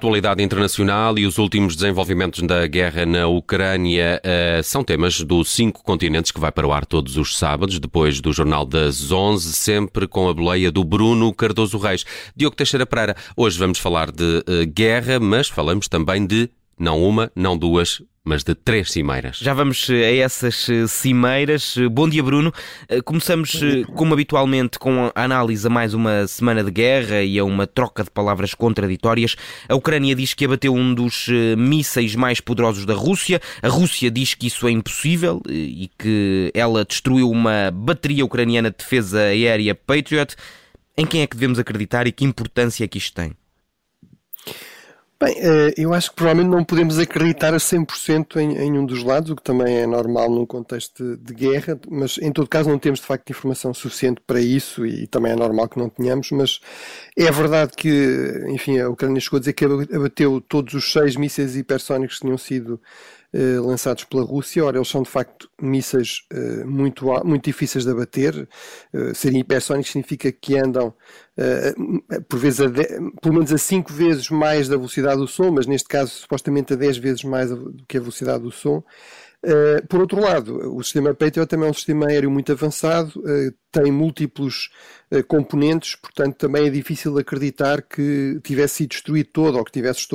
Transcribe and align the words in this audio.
atualidade 0.00 0.42
internacional 0.42 1.18
e 1.18 1.26
os 1.26 1.36
últimos 1.36 1.76
desenvolvimentos 1.76 2.40
da 2.40 2.66
guerra 2.66 3.04
na 3.04 3.26
Ucrânia 3.26 4.18
uh, 4.24 4.62
são 4.62 4.82
temas 4.82 5.20
do 5.20 5.44
Cinco 5.44 5.84
Continentes 5.84 6.30
que 6.30 6.40
vai 6.40 6.50
para 6.50 6.66
o 6.66 6.72
ar 6.72 6.86
todos 6.86 7.18
os 7.18 7.36
sábados, 7.36 7.78
depois 7.78 8.18
do 8.18 8.32
Jornal 8.32 8.64
das 8.64 9.12
Onze, 9.12 9.52
sempre 9.52 10.08
com 10.08 10.26
a 10.26 10.32
boleia 10.32 10.72
do 10.72 10.82
Bruno 10.82 11.30
Cardoso 11.34 11.76
Reis. 11.76 12.06
Diogo 12.34 12.56
Teixeira 12.56 12.86
Pereira, 12.86 13.14
hoje 13.36 13.58
vamos 13.58 13.78
falar 13.78 14.10
de 14.10 14.38
uh, 14.38 14.66
guerra, 14.74 15.20
mas 15.20 15.48
falamos 15.48 15.86
também 15.86 16.24
de 16.24 16.48
não 16.78 17.04
uma, 17.04 17.30
não 17.36 17.54
duas, 17.54 18.00
mas 18.24 18.44
de 18.44 18.54
três 18.54 18.92
cimeiras. 18.92 19.38
Já 19.38 19.54
vamos 19.54 19.88
eh, 19.88 20.04
a 20.04 20.16
essas 20.16 20.68
eh, 20.68 20.86
cimeiras. 20.86 21.76
Eh, 21.78 21.88
bom 21.88 22.08
dia, 22.08 22.22
Bruno. 22.22 22.52
Começamos, 23.04 23.60
como 23.94 24.12
habitualmente, 24.12 24.78
com 24.78 25.10
a 25.14 25.24
análise 25.24 25.66
a 25.66 25.70
mais 25.70 25.94
uma 25.94 26.26
semana 26.26 26.62
de 26.62 26.70
guerra 26.70 27.22
e 27.22 27.38
a 27.38 27.44
uma 27.44 27.66
troca 27.66 28.04
de 28.04 28.10
palavras 28.10 28.52
contraditórias. 28.52 29.36
A 29.68 29.74
Ucrânia 29.74 30.14
diz 30.14 30.34
que 30.34 30.44
abateu 30.44 30.74
um 30.74 30.94
dos 30.94 31.28
mísseis 31.56 32.14
mais 32.14 32.40
poderosos 32.40 32.84
da 32.84 32.94
Rússia. 32.94 33.40
A 33.62 33.68
Rússia 33.68 34.10
diz 34.10 34.34
que 34.34 34.48
isso 34.48 34.68
é 34.68 34.70
impossível 34.70 35.40
e 35.48 35.90
que 35.98 36.50
ela 36.54 36.84
destruiu 36.84 37.30
uma 37.30 37.70
bateria 37.72 38.24
ucraniana 38.24 38.70
de 38.70 38.76
defesa 38.76 39.20
aérea 39.20 39.74
Patriot. 39.74 40.36
Em 40.96 41.06
quem 41.06 41.22
é 41.22 41.26
que 41.26 41.36
devemos 41.36 41.58
acreditar 41.58 42.06
e 42.06 42.12
que 42.12 42.24
importância 42.24 42.84
é 42.84 42.88
que 42.88 42.98
isto 42.98 43.14
tem? 43.14 43.32
Bem, 45.22 45.34
eh, 45.38 45.74
eu 45.76 45.92
acho 45.92 46.08
que 46.08 46.16
provavelmente 46.16 46.50
não 46.50 46.64
podemos 46.64 46.98
acreditar 46.98 47.52
a 47.52 47.58
100% 47.58 48.36
em, 48.40 48.56
em 48.56 48.78
um 48.78 48.86
dos 48.86 49.04
lados, 49.04 49.30
o 49.30 49.36
que 49.36 49.42
também 49.42 49.76
é 49.76 49.86
normal 49.86 50.30
num 50.30 50.46
contexto 50.46 51.04
de, 51.04 51.22
de, 51.22 51.34
guerra, 51.34 51.78
mas 51.90 52.16
em 52.16 52.32
todo 52.32 52.48
caso 52.48 52.70
não 52.70 52.78
temos 52.78 53.00
de 53.00 53.06
facto 53.06 53.28
informação 53.28 53.74
suficiente 53.74 54.22
para 54.26 54.40
isso 54.40 54.86
e 54.86 55.06
também 55.06 55.32
é 55.32 55.36
normal 55.36 55.68
que 55.68 55.78
não 55.78 55.90
tenhamos, 55.90 56.30
mas 56.30 56.58
é 57.14 57.30
verdade 57.30 57.72
que, 57.76 58.46
enfim, 58.48 58.78
a 58.78 58.88
Ucrânia 58.88 59.20
chegou 59.20 59.36
a 59.36 59.40
dizer 59.40 59.52
que 59.52 59.66
abateu 59.66 60.40
todos 60.40 60.72
os 60.72 60.90
seis 60.90 61.16
mísseis 61.16 61.54
hipersónicos 61.54 62.16
que 62.16 62.22
tinham 62.22 62.38
sido 62.38 62.80
eh, 63.32 63.60
lançados 63.60 64.02
pela 64.04 64.24
Rússia. 64.24 64.64
Ora, 64.64 64.78
eles 64.78 64.88
são 64.88 65.02
de 65.02 65.08
facto 65.08 65.48
mísseis 65.60 66.22
uh, 66.32 66.66
muito, 66.66 67.06
muito 67.24 67.44
difíceis 67.44 67.84
de 67.84 67.90
abater. 67.90 68.48
Uh, 68.92 69.14
serem 69.14 69.40
hipersónicos 69.40 69.92
significa 69.92 70.32
que 70.32 70.58
andam 70.58 70.92
por 72.28 72.38
vezes 72.38 72.70
de, 72.70 72.84
pelo 73.22 73.34
menos 73.34 73.50
a 73.50 73.56
5 73.56 73.90
vezes 73.90 74.28
mais 74.28 74.68
da 74.68 74.76
velocidade 74.76 75.18
do 75.18 75.26
som, 75.26 75.50
mas 75.50 75.66
neste 75.66 75.88
caso 75.88 76.10
supostamente 76.10 76.74
a 76.74 76.76
10 76.76 76.98
vezes 76.98 77.24
mais 77.24 77.48
do 77.48 77.72
que 77.88 77.96
a 77.96 78.00
velocidade 78.00 78.42
do 78.42 78.50
som. 78.50 78.82
Uh, 79.42 79.86
por 79.88 80.00
outro 80.00 80.20
lado, 80.20 80.76
o 80.76 80.82
sistema 80.82 81.14
Patriot 81.14 81.48
também 81.48 81.66
é 81.66 81.70
um 81.70 81.74
sistema 81.74 82.06
aéreo 82.08 82.30
muito 82.30 82.52
avançado, 82.52 83.18
uh, 83.20 83.54
tem 83.72 83.90
múltiplos 83.90 84.70
uh, 85.10 85.24
componentes, 85.24 85.94
portanto 85.94 86.36
também 86.36 86.66
é 86.66 86.70
difícil 86.70 87.16
acreditar 87.16 87.80
que 87.80 88.38
tivesse 88.44 88.74
sido 88.74 88.90
destruído 88.90 89.28
todo 89.32 89.56
ou 89.56 89.64
que 89.64 89.72
tivesse. 89.72 90.06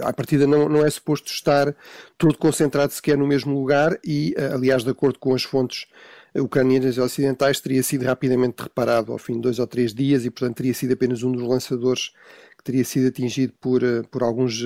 À 0.00 0.14
partida 0.14 0.46
não, 0.46 0.66
não 0.66 0.84
é 0.84 0.88
suposto 0.88 1.30
estar 1.30 1.76
todo 2.16 2.38
concentrado 2.38 2.90
sequer 2.94 3.18
no 3.18 3.26
mesmo 3.26 3.52
lugar 3.54 3.98
e, 4.02 4.34
aliás, 4.50 4.82
de 4.82 4.90
acordo 4.90 5.18
com 5.18 5.34
as 5.34 5.42
fontes 5.42 5.86
ucranianas 6.34 6.96
e 6.96 7.00
ocidentais, 7.00 7.60
teria 7.60 7.82
sido 7.82 8.04
rapidamente 8.04 8.62
reparado 8.62 9.12
ao 9.12 9.18
fim 9.18 9.34
de 9.34 9.40
dois 9.40 9.58
ou 9.58 9.66
três 9.66 9.92
dias 9.92 10.24
e, 10.24 10.30
portanto, 10.30 10.56
teria 10.56 10.72
sido 10.72 10.92
apenas 10.92 11.22
um 11.22 11.32
dos 11.32 11.42
lançadores 11.42 12.12
que 12.60 12.64
teria 12.64 12.84
sido 12.84 13.08
atingido 13.08 13.54
por, 13.58 13.80
por, 14.10 14.22
alguns, 14.22 14.62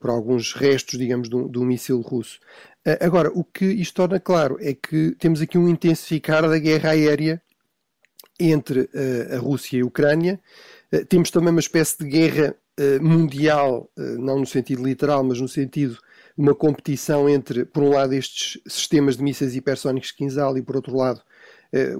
por 0.00 0.10
alguns 0.10 0.52
restos, 0.52 0.98
digamos, 0.98 1.28
de 1.28 1.36
um, 1.36 1.48
de 1.48 1.58
um 1.58 1.64
míssil 1.64 2.00
russo. 2.00 2.40
Eh, 2.84 2.98
agora, 3.00 3.30
o 3.32 3.44
que 3.44 3.66
isto 3.66 3.94
torna 3.94 4.18
claro 4.18 4.58
é 4.60 4.74
que 4.74 5.14
temos 5.18 5.40
aqui 5.40 5.56
um 5.56 5.68
intensificar 5.68 6.42
da 6.48 6.58
guerra 6.58 6.90
aérea 6.90 7.40
entre 8.38 8.88
a 9.30 9.38
Rússia 9.38 9.78
e 9.78 9.82
a 9.82 9.86
Ucrânia. 9.86 10.40
Temos 11.10 11.30
também 11.30 11.50
uma 11.50 11.60
espécie 11.60 11.98
de 11.98 12.08
guerra 12.08 12.56
mundial, 12.98 13.90
não 13.96 14.38
no 14.38 14.46
sentido 14.46 14.82
literal, 14.82 15.22
mas 15.22 15.38
no 15.38 15.46
sentido 15.46 15.92
de 15.94 16.00
uma 16.42 16.54
competição 16.54 17.28
entre, 17.28 17.66
por 17.66 17.82
um 17.82 17.90
lado, 17.90 18.14
estes 18.14 18.58
sistemas 18.66 19.18
de 19.18 19.22
mísseis 19.22 19.54
hipersónicos 19.54 20.10
Kinzhal 20.10 20.56
e, 20.56 20.62
por 20.62 20.76
outro 20.76 20.96
lado, 20.96 21.20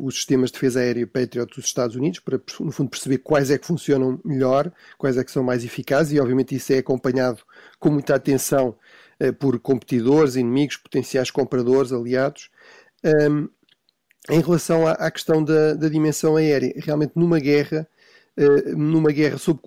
os 0.00 0.16
sistemas 0.16 0.50
de 0.50 0.54
defesa 0.54 0.81
aérea 0.81 1.06
Patriot 1.06 1.54
dos 1.54 1.64
Estados 1.64 1.94
Unidos, 1.94 2.19
para, 2.19 2.41
no 2.58 2.72
fundo, 2.72 2.91
perceber 2.91 3.19
quais 3.19 3.50
é 3.50 3.58
que 3.58 3.66
funcionam 3.66 4.20
melhor, 4.25 4.72
quais 4.98 5.16
é 5.16 5.22
que 5.22 5.31
são 5.31 5.44
mais 5.44 5.64
eficazes, 5.64 6.12
e, 6.12 6.20
obviamente, 6.20 6.54
isso 6.54 6.72
é 6.72 6.78
acompanhado 6.78 7.41
com 7.78 7.91
muita 7.91 8.14
atenção 8.14 8.76
eh, 9.20 9.32
por 9.32 9.58
competidores, 9.60 10.34
inimigos, 10.34 10.76
potenciais 10.76 11.31
compradores, 11.31 11.92
aliados. 11.92 12.50
Um, 13.04 13.48
em 14.31 14.41
relação 14.41 14.86
à, 14.86 14.92
à 14.92 15.10
questão 15.10 15.42
da, 15.42 15.75
da, 15.75 15.88
dimensão 15.88 16.37
aérea, 16.37 16.72
realmente 16.76 17.12
numa 17.16 17.38
guerra, 17.38 17.87
uh, 18.38 18.76
numa 18.76 19.10
guerra 19.12 19.38
sob, 19.38 19.60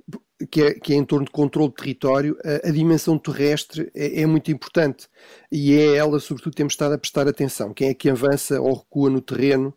que, 0.49 0.61
é, 0.61 0.73
que, 0.73 0.93
é, 0.93 0.95
em 0.95 1.05
torno 1.05 1.25
de 1.25 1.31
controle 1.31 1.69
de 1.69 1.75
território, 1.75 2.37
a, 2.43 2.69
a 2.69 2.71
dimensão 2.71 3.17
terrestre 3.17 3.91
é, 3.95 4.21
é, 4.21 4.25
muito 4.25 4.51
importante 4.51 5.07
e 5.51 5.73
é 5.73 5.95
ela, 5.95 6.19
sobretudo, 6.19 6.55
temos 6.55 6.73
estado 6.73 6.93
a 6.93 6.97
prestar 6.97 7.27
atenção. 7.27 7.73
Quem 7.73 7.89
é 7.89 7.93
que 7.93 8.09
avança 8.09 8.59
ou 8.59 8.73
recua 8.73 9.09
no 9.09 9.21
terreno 9.21 9.73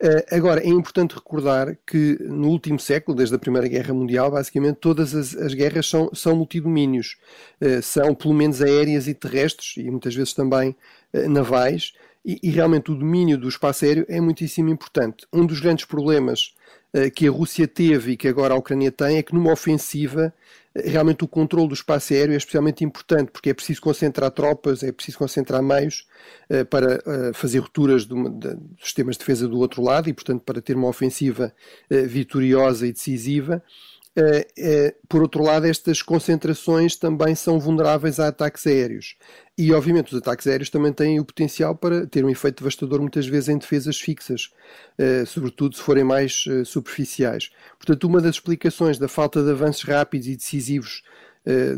Uh, 0.00 0.22
agora, 0.30 0.62
é 0.62 0.68
importante 0.68 1.16
recordar 1.16 1.76
que 1.84 2.16
no 2.20 2.50
último 2.50 2.78
século, 2.78 3.16
desde 3.16 3.34
a 3.34 3.38
Primeira 3.38 3.66
Guerra 3.66 3.92
Mundial, 3.92 4.30
basicamente 4.30 4.76
todas 4.76 5.12
as, 5.12 5.34
as 5.34 5.52
guerras 5.54 5.88
são, 5.88 6.08
são 6.14 6.36
multidomínios. 6.36 7.16
Uh, 7.60 7.82
são 7.82 8.14
pelo 8.14 8.32
menos 8.32 8.62
aéreas 8.62 9.08
e 9.08 9.14
terrestres, 9.14 9.76
e 9.76 9.90
muitas 9.90 10.14
vezes 10.14 10.32
também 10.32 10.76
uh, 11.12 11.28
navais, 11.28 11.94
e, 12.24 12.38
e, 12.42 12.50
realmente 12.50 12.92
o 12.92 12.94
domínio 12.94 13.36
do 13.36 13.48
espaço 13.48 13.84
aéreo 13.84 14.06
é 14.08 14.20
muitíssimo 14.20 14.68
importante. 14.68 15.26
Um 15.32 15.44
dos 15.44 15.58
grandes 15.58 15.84
problemas 15.84 16.54
que 17.14 17.28
a 17.28 17.30
Rússia 17.30 17.68
teve 17.68 18.12
e 18.12 18.16
que 18.16 18.28
agora 18.28 18.54
a 18.54 18.56
Ucrânia 18.56 18.90
tem 18.90 19.18
é 19.18 19.22
que 19.22 19.34
numa 19.34 19.52
ofensiva 19.52 20.32
realmente 20.74 21.24
o 21.24 21.28
controle 21.28 21.68
do 21.68 21.74
espaço 21.74 22.12
aéreo 22.12 22.34
é 22.34 22.36
especialmente 22.36 22.84
importante, 22.84 23.30
porque 23.32 23.50
é 23.50 23.54
preciso 23.54 23.80
concentrar 23.80 24.30
tropas, 24.30 24.82
é 24.82 24.92
preciso 24.92 25.18
concentrar 25.18 25.62
meios 25.62 26.06
uh, 26.50 26.64
para 26.66 27.02
fazer 27.34 27.58
rupturas 27.58 28.04
dos 28.04 28.18
sistemas 28.80 29.16
de 29.16 29.20
defesa 29.20 29.48
do 29.48 29.58
outro 29.58 29.82
lado 29.82 30.08
e, 30.08 30.12
portanto, 30.12 30.42
para 30.42 30.62
ter 30.62 30.76
uma 30.76 30.88
ofensiva 30.88 31.52
vitoriosa 31.90 32.86
e 32.86 32.92
decisiva. 32.92 33.62
Eh, 34.18 34.46
eh, 34.58 34.94
por 35.08 35.22
outro 35.22 35.44
lado, 35.44 35.66
estas 35.66 36.02
concentrações 36.02 36.96
também 36.96 37.36
são 37.36 37.60
vulneráveis 37.60 38.18
a 38.18 38.26
ataques 38.26 38.66
aéreos. 38.66 39.16
E, 39.58 39.72
obviamente, 39.74 40.12
os 40.14 40.18
ataques 40.18 40.46
aéreos 40.46 40.70
também 40.70 40.92
têm 40.92 41.18
o 41.18 41.24
potencial 41.24 41.74
para 41.74 42.06
ter 42.06 42.24
um 42.24 42.30
efeito 42.30 42.58
devastador, 42.58 43.00
muitas 43.00 43.26
vezes, 43.26 43.48
em 43.48 43.58
defesas 43.58 43.98
fixas, 44.00 44.50
eh, 44.96 45.24
sobretudo 45.26 45.74
se 45.74 45.82
forem 45.82 46.04
mais 46.04 46.44
superficiais. 46.64 47.50
Portanto, 47.76 48.04
uma 48.04 48.20
das 48.20 48.36
explicações 48.36 48.98
da 48.98 49.08
falta 49.08 49.42
de 49.42 49.50
avanços 49.50 49.82
rápidos 49.82 50.28
e 50.28 50.36
decisivos 50.36 51.02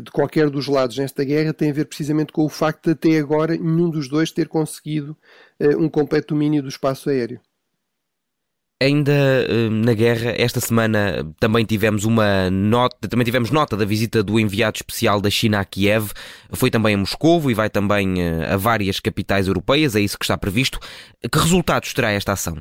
de 0.03 0.11
qualquer 0.11 0.49
dos 0.49 0.67
lados 0.67 0.97
nesta 0.97 1.23
guerra 1.23 1.53
tem 1.53 1.69
a 1.69 1.73
ver 1.73 1.85
precisamente 1.85 2.33
com 2.33 2.43
o 2.43 2.49
facto 2.49 2.87
de 2.87 2.91
até 2.91 3.17
agora 3.17 3.55
nenhum 3.55 3.89
dos 3.89 4.09
dois 4.09 4.29
ter 4.29 4.49
conseguido 4.49 5.15
um 5.79 5.87
completo 5.87 6.33
domínio 6.33 6.61
do 6.61 6.67
espaço 6.67 7.09
aéreo. 7.09 7.39
Ainda 8.81 9.11
uh, 9.47 9.69
na 9.69 9.93
guerra, 9.93 10.33
esta 10.35 10.59
semana 10.59 11.23
também 11.39 11.63
tivemos 11.63 12.03
uma 12.03 12.49
nota, 12.49 13.07
também 13.07 13.23
tivemos 13.23 13.51
nota 13.51 13.77
da 13.77 13.85
visita 13.85 14.23
do 14.23 14.39
enviado 14.39 14.77
especial 14.77 15.21
da 15.21 15.29
China 15.29 15.59
a 15.59 15.65
Kiev. 15.65 16.09
Foi 16.53 16.71
também 16.71 16.95
a 16.95 16.97
Moscou 16.97 17.51
e 17.51 17.53
vai 17.53 17.69
também 17.69 18.15
uh, 18.15 18.53
a 18.53 18.57
várias 18.57 18.99
capitais 18.99 19.47
europeias, 19.47 19.95
é 19.95 20.01
isso 20.01 20.17
que 20.17 20.25
está 20.25 20.35
previsto. 20.35 20.79
Que 21.31 21.37
resultados 21.37 21.93
terá 21.93 22.09
esta 22.09 22.31
ação? 22.31 22.57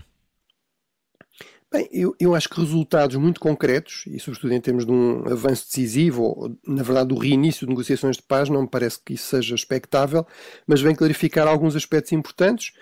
Bem, 1.73 1.89
eu, 1.91 2.15
eu 2.21 2.35
acho 2.35 2.51
que 2.51 2.61
resultados 2.61 3.17
muito 3.17 3.41
concretos, 3.41 4.05
e 4.07 4.19
sobretudo 4.19 4.53
em 4.53 4.61
termos 4.61 4.85
de 4.85 4.93
um 4.93 5.25
avanço 5.27 5.67
decisivo, 5.69 6.23
ou 6.25 6.59
na 6.67 6.83
verdade 6.83 7.09
do 7.09 7.19
reinício 7.19 7.65
de 7.65 7.71
negociações 7.71 8.17
de 8.17 8.23
paz, 8.25 8.51
não 8.51 8.63
me 8.63 8.69
parece 8.69 9.01
que 9.03 9.15
isso 9.15 9.29
seja 9.29 9.55
expectável, 9.55 10.27
mas 10.67 10.83
vem 10.83 10.95
clarificar 10.95 11.49
alguns 11.49 11.75
aspectos 11.75 12.13
importantes. 12.13 12.73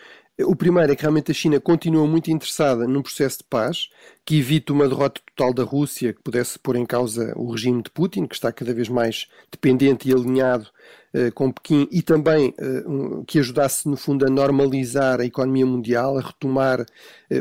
O 0.45 0.55
primeiro 0.55 0.93
é 0.93 0.95
que 0.95 1.03
realmente 1.03 1.33
a 1.33 1.35
China 1.35 1.59
continua 1.59 2.07
muito 2.07 2.31
interessada 2.31 2.87
num 2.87 3.03
processo 3.03 3.39
de 3.39 3.45
paz 3.45 3.89
que 4.25 4.39
evite 4.39 4.71
uma 4.71 4.87
derrota 4.87 5.21
total 5.27 5.53
da 5.53 5.65
Rússia 5.65 6.13
que 6.13 6.23
pudesse 6.23 6.61
pôr 6.61 6.77
em 6.77 6.87
causa 6.87 7.33
o 7.35 7.51
regime 7.51 7.83
de 7.83 7.91
Putin, 7.91 8.25
que 8.25 8.37
está 8.37 8.53
cada 8.53 8.73
vez 8.73 8.89
mais 8.89 9.27
dependente 9.51 10.09
e 10.09 10.13
alinhado 10.13 10.69
uh, 11.13 11.33
com 11.35 11.51
Pequim, 11.51 11.89
e 11.91 12.03
também 12.03 12.55
uh, 12.57 12.89
um, 12.89 13.25
que 13.25 13.41
ajudasse, 13.41 13.89
no 13.89 13.97
fundo, 13.97 14.25
a 14.25 14.31
normalizar 14.31 15.21
a 15.21 15.25
economia 15.25 15.67
mundial, 15.67 16.17
a 16.17 16.21
retomar 16.21 16.83
uh, 16.83 16.87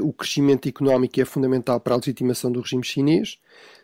o 0.02 0.12
crescimento 0.12 0.68
económico 0.68 1.14
que 1.14 1.22
é 1.22 1.26
fundamental 1.26 1.80
para 1.80 1.94
a 1.94 1.98
legitimação 1.98 2.52
do 2.52 2.62
regime 2.62 2.84
chinês. 2.84 3.38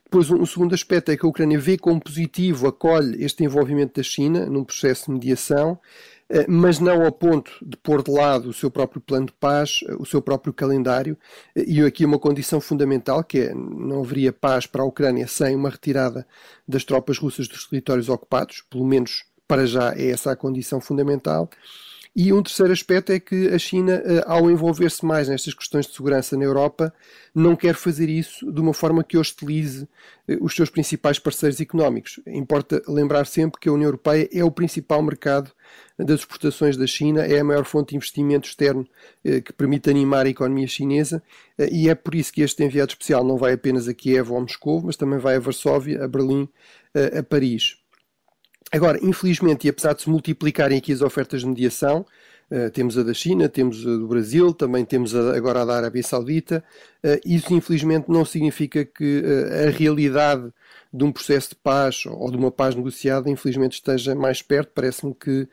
Depois, 0.06 0.32
um, 0.32 0.42
um 0.42 0.46
segundo 0.46 0.74
aspecto 0.74 1.12
é 1.12 1.18
que 1.18 1.26
a 1.26 1.30
Ucrânia 1.30 1.60
vê 1.60 1.78
como 1.78 2.02
positivo, 2.02 2.68
acolhe 2.68 3.24
este 3.24 3.44
envolvimento 3.44 4.00
da 4.00 4.04
China 4.04 4.48
num 4.48 4.64
processo 4.64 5.06
de 5.06 5.12
mediação 5.12 5.80
eh, 6.23 6.23
mas 6.48 6.80
não 6.80 7.04
ao 7.04 7.12
ponto 7.12 7.52
de 7.62 7.78
pôr 7.78 8.02
de 8.02 8.12
lado 8.12 8.50
o 8.50 8.54
seu 8.54 8.72
próprio 8.72 9.00
plano 9.00 9.28
de 9.28 9.34
paz, 9.34 9.82
eh, 9.88 9.96
o 10.00 10.06
seu 10.06 10.22
próprio 10.22 10.52
calendário, 10.52 11.18
eh, 11.56 11.64
e 11.68 11.82
aqui 11.82 12.06
uma 12.06 12.18
condição 12.18 12.60
fundamental, 12.60 13.24
que 13.24 13.40
é 13.40 13.54
não 13.54 14.02
haveria 14.02 14.34
paz 14.34 14.66
para 14.66 14.82
a 14.82 14.86
Ucrânia 14.86 15.28
sem 15.28 15.56
uma 15.56 15.70
retirada 15.70 16.26
das 16.68 16.84
tropas 16.84 17.18
russas 17.18 17.48
dos 17.48 17.68
territórios 17.68 18.10
ocupados, 18.10 18.64
pelo 18.70 18.86
menos 18.86 19.26
para 19.48 19.66
já 19.66 19.94
é 19.94 20.10
essa 20.10 20.32
a 20.32 20.36
condição 20.36 20.82
fundamental. 20.82 21.50
E 22.16 22.32
um 22.32 22.44
terceiro 22.44 22.72
aspecto 22.72 23.12
é 23.12 23.20
que 23.20 23.48
a 23.48 23.58
China, 23.58 23.94
eh, 24.06 24.24
ao 24.28 24.50
envolver-se 24.52 25.04
mais 25.04 25.28
nestas 25.28 25.56
questões 25.56 25.88
de 25.88 25.96
segurança 25.96 26.38
na 26.38 26.44
Europa, 26.44 26.94
não 27.34 27.56
quer 27.56 27.74
fazer 27.74 28.08
isso 28.08 28.52
de 28.52 28.62
uma 28.62 28.72
forma 28.72 29.04
que 29.04 29.18
hostilize 29.18 29.90
eh, 30.28 30.38
os 30.40 30.56
seus 30.56 30.70
principais 30.70 31.18
parceiros 31.18 31.60
económicos. 31.60 32.20
Importa 32.28 32.84
lembrar 32.88 33.26
sempre 33.26 33.60
que 33.60 33.68
a 33.68 33.72
União 33.74 33.88
Europeia 33.88 34.30
é 34.32 34.44
o 34.44 34.52
principal 34.52 35.02
mercado 35.02 35.52
das 35.98 36.22
exportações 36.22 36.76
da 36.76 36.88
China, 36.88 37.22
é 37.26 37.40
a 37.40 37.44
maior 37.44 37.66
fonte 37.66 37.90
de 37.90 37.98
investimento 37.98 38.48
externo 38.48 38.88
eh, 39.24 39.42
que 39.42 39.54
permite 39.54 39.90
animar 39.90 40.26
a 40.26 40.30
economia 40.30 40.68
chinesa 40.68 41.22
e 41.72 41.88
é 41.88 41.96
por 41.96 42.16
isso 42.16 42.34
que 42.34 42.42
este 42.42 42.64
enviado 42.64 42.92
especial 42.92 43.24
não 43.24 43.38
vai 43.38 43.54
apenas 43.54 43.88
a 43.88 43.94
Kiev 43.94 44.32
ou 44.32 44.38
a 44.38 44.42
Moscou, 44.42 44.82
mas 44.82 44.98
também 44.98 45.20
vai 45.20 45.36
a 45.36 45.40
Varsóvia, 45.40 46.04
a 46.04 46.08
Berlim, 46.08 46.50
a 47.18 47.22
Paris. 47.22 47.78
Agora, 48.72 48.98
infelizmente, 49.04 49.68
e 49.68 49.70
apesar 49.70 49.94
de 49.94 50.02
se 50.02 50.10
multiplicarem 50.10 50.80
aqui 50.80 50.92
as 50.92 51.02
ofertas 51.02 51.42
de 51.42 51.48
mediação, 51.48 52.04
uh, 52.54 52.70
temos 52.72 52.98
a 52.98 53.04
da 53.04 53.14
China, 53.14 53.50
temos 53.50 53.82
a 53.82 53.90
do 53.98 54.08
Brasil, 54.08 54.54
também 54.54 54.86
temos 54.86 55.16
a, 55.16 55.36
agora 55.36 55.64
a 55.64 55.66
da 55.66 55.76
Arábia 55.76 56.04
Saudita, 56.04 56.64
uh, 57.04 57.20
isso 57.26 57.54
infelizmente 57.54 58.10
não 58.10 58.24
significa 58.24 58.86
que 58.86 59.22
uh, 59.22 59.68
a 59.68 59.72
realidade 59.72 60.54
de 60.94 61.04
um 61.04 61.12
processo 61.12 61.50
de 61.50 61.56
paz 61.56 62.04
ou 62.06 62.30
de 62.30 62.38
uma 62.38 62.52
paz 62.52 62.76
negociada, 62.76 63.30
infelizmente, 63.30 63.74
esteja 63.74 64.14
mais 64.14 64.44
perto. 64.44 64.72
Parece-me 64.76 65.16
que 65.16 65.50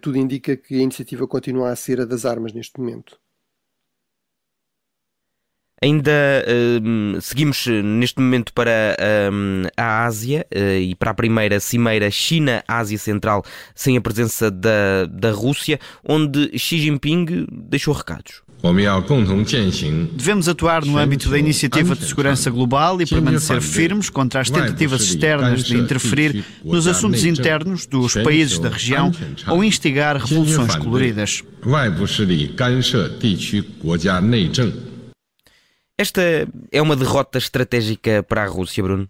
tudo 0.00 0.16
indica 0.16 0.56
que 0.56 0.76
a 0.76 0.78
iniciativa 0.78 1.26
continua 1.28 1.68
a 1.68 1.76
ser 1.76 2.00
a 2.00 2.06
das 2.06 2.24
armas 2.24 2.54
neste 2.54 2.80
momento. 2.80 3.18
Ainda 5.82 6.12
uh, 6.12 7.20
seguimos 7.22 7.66
eh, 7.66 7.80
neste 7.80 8.20
momento 8.20 8.52
para 8.52 8.70
uh, 9.00 9.66
a 9.78 10.04
Ásia 10.04 10.46
uh, 10.54 10.78
e 10.78 10.94
para 10.94 11.12
a 11.12 11.14
primeira 11.14 11.58
cimeira 11.58 12.10
China-Ásia 12.10 12.98
Central 12.98 13.42
sem 13.74 13.96
a 13.96 14.00
presença 14.02 14.50
da, 14.50 15.06
da 15.10 15.32
Rússia, 15.32 15.80
onde 16.06 16.50
Xi 16.58 16.80
Jinping 16.80 17.46
deixou 17.50 17.94
recados. 17.94 18.42
Devemos 20.12 20.46
atuar 20.50 20.84
no 20.84 20.98
âmbito 20.98 21.30
da 21.30 21.38
Iniciativa 21.38 21.96
de 21.96 22.04
Segurança 22.04 22.50
Global 22.50 23.00
e 23.00 23.06
permanecer 23.06 23.62
firmes 23.62 24.10
contra 24.10 24.42
as 24.42 24.50
tentativas 24.50 25.00
externas 25.00 25.64
de 25.64 25.78
interferir 25.78 26.44
nos 26.62 26.86
assuntos 26.86 27.24
internos 27.24 27.86
dos 27.86 28.12
países 28.12 28.58
da 28.58 28.68
região 28.68 29.10
ou 29.48 29.64
instigar 29.64 30.18
revoluções 30.18 30.76
coloridas. 30.76 31.42
Esta 36.00 36.22
é 36.72 36.80
uma 36.80 36.96
derrota 36.96 37.36
estratégica 37.36 38.22
para 38.22 38.42
a 38.42 38.46
Rússia, 38.46 38.82
Bruno? 38.82 39.06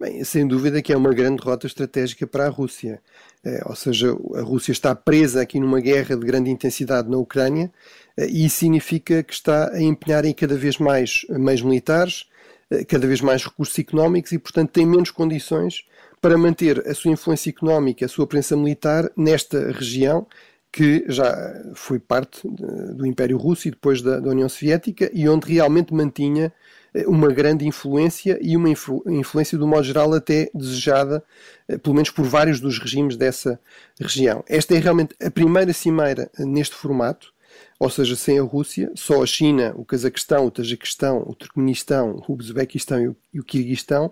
Bem, 0.00 0.22
sem 0.22 0.46
dúvida 0.46 0.80
que 0.80 0.92
é 0.92 0.96
uma 0.96 1.12
grande 1.12 1.42
derrota 1.42 1.66
estratégica 1.66 2.28
para 2.28 2.46
a 2.46 2.48
Rússia. 2.48 3.02
É, 3.44 3.60
ou 3.66 3.74
seja, 3.74 4.16
a 4.36 4.42
Rússia 4.42 4.70
está 4.70 4.94
presa 4.94 5.42
aqui 5.42 5.58
numa 5.58 5.80
guerra 5.80 6.16
de 6.16 6.24
grande 6.24 6.48
intensidade 6.48 7.10
na 7.10 7.16
Ucrânia 7.16 7.72
é, 8.16 8.28
e 8.28 8.44
isso 8.46 8.58
significa 8.58 9.20
que 9.24 9.32
está 9.32 9.72
a 9.72 9.82
empenhar 9.82 10.24
em 10.24 10.32
cada 10.32 10.54
vez 10.54 10.78
mais 10.78 11.26
meios 11.28 11.62
militares, 11.62 12.26
é, 12.70 12.84
cada 12.84 13.04
vez 13.04 13.20
mais 13.20 13.44
recursos 13.44 13.76
económicos 13.76 14.30
e, 14.30 14.38
portanto, 14.38 14.70
tem 14.70 14.86
menos 14.86 15.10
condições 15.10 15.84
para 16.20 16.38
manter 16.38 16.86
a 16.86 16.94
sua 16.94 17.10
influência 17.10 17.50
económica, 17.50 18.06
a 18.06 18.08
sua 18.08 18.28
presença 18.28 18.56
militar 18.56 19.10
nesta 19.16 19.72
região 19.72 20.24
que 20.72 21.04
já 21.06 21.54
foi 21.74 21.98
parte 21.98 22.40
do 22.48 23.06
Império 23.06 23.36
Russo 23.36 23.68
e 23.68 23.70
depois 23.70 24.00
da, 24.00 24.18
da, 24.18 24.30
União 24.30 24.48
Soviética 24.48 25.10
e 25.12 25.28
onde 25.28 25.52
realmente 25.52 25.92
mantinha 25.92 26.50
eh, 26.94 27.06
uma 27.06 27.28
grande 27.28 27.66
influência 27.66 28.38
e 28.40 28.56
uma 28.56 28.70
influ, 28.70 29.04
influência, 29.06 29.58
do 29.58 29.68
modo 29.68 29.84
geral, 29.84 30.14
até 30.14 30.50
desejada, 30.54 31.22
eh, 31.68 31.76
pelo 31.76 31.94
menos 31.94 32.08
por 32.08 32.24
vários 32.24 32.58
dos 32.58 32.78
regimes 32.78 33.16
dessa 33.16 33.60
região. 34.00 34.42
Esta 34.48 34.74
é 34.74 34.78
realmente 34.78 35.14
a 35.22 35.30
primeira 35.30 35.74
cimeira 35.74 36.30
eh, 36.38 36.44
neste 36.46 36.74
formato, 36.74 37.34
ou 37.78 37.90
seja, 37.90 38.16
sem 38.16 38.38
a 38.38 38.42
Rússia, 38.42 38.90
só 38.94 39.22
a 39.22 39.26
China, 39.26 39.74
o 39.76 39.84
Cazaquistão, 39.84 40.46
o 40.46 40.50
Tajiquistão, 40.50 41.22
o 41.26 41.34
Turcomenistão, 41.34 42.22
o 42.26 42.32
Uzbequistão 42.32 42.98
e 42.98 43.08
o, 43.08 43.16
o 43.34 43.44
Kirguistão. 43.44 44.10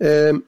Uh, 0.00 0.42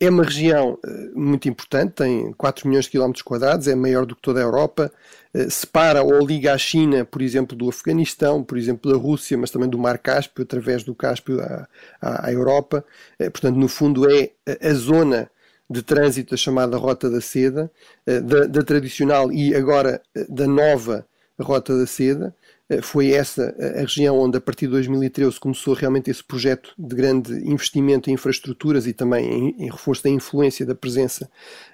é 0.00 0.08
uma 0.08 0.22
região 0.22 0.78
eh, 0.84 1.10
muito 1.14 1.48
importante, 1.48 1.94
tem 1.94 2.32
4 2.34 2.68
milhões 2.68 2.84
de 2.84 2.92
quilómetros 2.92 3.22
quadrados, 3.22 3.66
é 3.66 3.74
maior 3.74 4.06
do 4.06 4.14
que 4.14 4.22
toda 4.22 4.38
a 4.38 4.42
Europa, 4.44 4.92
eh, 5.34 5.50
separa 5.50 6.02
ou 6.02 6.24
liga 6.24 6.52
a 6.52 6.58
China, 6.58 7.04
por 7.04 7.20
exemplo, 7.20 7.56
do 7.56 7.68
Afeganistão, 7.68 8.44
por 8.44 8.56
exemplo, 8.56 8.92
da 8.92 8.96
Rússia, 8.96 9.36
mas 9.36 9.50
também 9.50 9.68
do 9.68 9.78
Mar 9.78 9.98
Cáspio, 9.98 10.44
através 10.44 10.84
do 10.84 10.94
Cáspio 10.94 11.40
à, 11.40 11.68
à, 12.00 12.32
Europa. 12.32 12.84
Eh, 13.18 13.28
portanto, 13.28 13.56
no 13.56 13.66
fundo, 13.66 14.08
é 14.08 14.30
a 14.62 14.72
zona 14.74 15.30
de 15.68 15.82
trânsito, 15.82 16.34
a 16.34 16.38
chamada 16.38 16.76
Rota 16.78 17.10
da 17.10 17.20
Seda, 17.20 17.70
da, 18.06 18.46
da 18.46 18.62
tradicional 18.62 19.30
e 19.30 19.54
agora 19.54 20.00
da 20.26 20.46
nova 20.46 21.06
Rota 21.42 21.76
da 21.76 21.86
Seda. 21.86 22.34
Eh, 22.68 22.82
foi 22.82 23.12
essa 23.12 23.54
a 23.76 23.80
região 23.80 24.18
onde, 24.18 24.36
a 24.36 24.40
partir 24.40 24.66
de 24.66 24.72
2013, 24.72 25.38
começou 25.38 25.74
realmente 25.74 26.10
esse 26.10 26.22
projeto 26.22 26.72
de 26.76 26.94
grande 26.94 27.32
investimento 27.48 28.10
em 28.10 28.14
infraestruturas 28.14 28.86
e 28.86 28.92
também 28.92 29.26
em, 29.26 29.64
em 29.64 29.70
reforço 29.70 30.02
da 30.02 30.10
influência 30.10 30.66
da 30.66 30.74
presença 30.74 31.30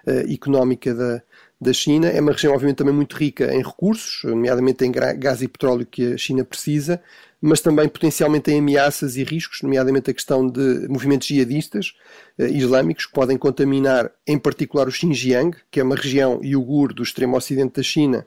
uh, 0.07 0.33
económica 0.33 0.95
da, 0.95 1.23
da 1.61 1.73
China. 1.73 2.09
É 2.09 2.21
uma 2.21 2.33
região, 2.33 2.53
obviamente, 2.53 2.77
também 2.77 2.95
muito 2.95 3.17
rica 3.17 3.53
em 3.55 3.63
recursos, 3.63 4.23
nomeadamente 4.25 4.85
em 4.85 4.93
gás 4.93 5.43
e 5.43 5.49
petróleo 5.49 5.87
que 5.87 6.13
a 6.13 6.19
China 6.19 6.45
precisa, 6.45 7.01
mas 7.41 7.61
também 7.61 7.89
potencialmente 7.89 8.51
em 8.51 8.59
ameaças 8.59 9.17
e 9.17 9.25
riscos, 9.25 9.63
nomeadamente 9.63 10.11
a 10.11 10.15
questão 10.15 10.49
de 10.49 10.87
movimentos 10.89 11.27
jihadistas 11.27 11.93
islâmicos 12.39 13.05
que 13.05 13.13
podem 13.13 13.37
contaminar, 13.37 14.11
em 14.27 14.39
particular, 14.39 14.89
o 14.89 14.91
Xinjiang, 14.91 15.55
que 15.71 15.79
é 15.79 15.83
uma 15.83 15.95
região 15.95 16.41
iugur 16.43 16.95
do 16.95 17.03
extremo 17.03 17.37
ocidente 17.37 17.75
da 17.77 17.83
China 17.83 18.27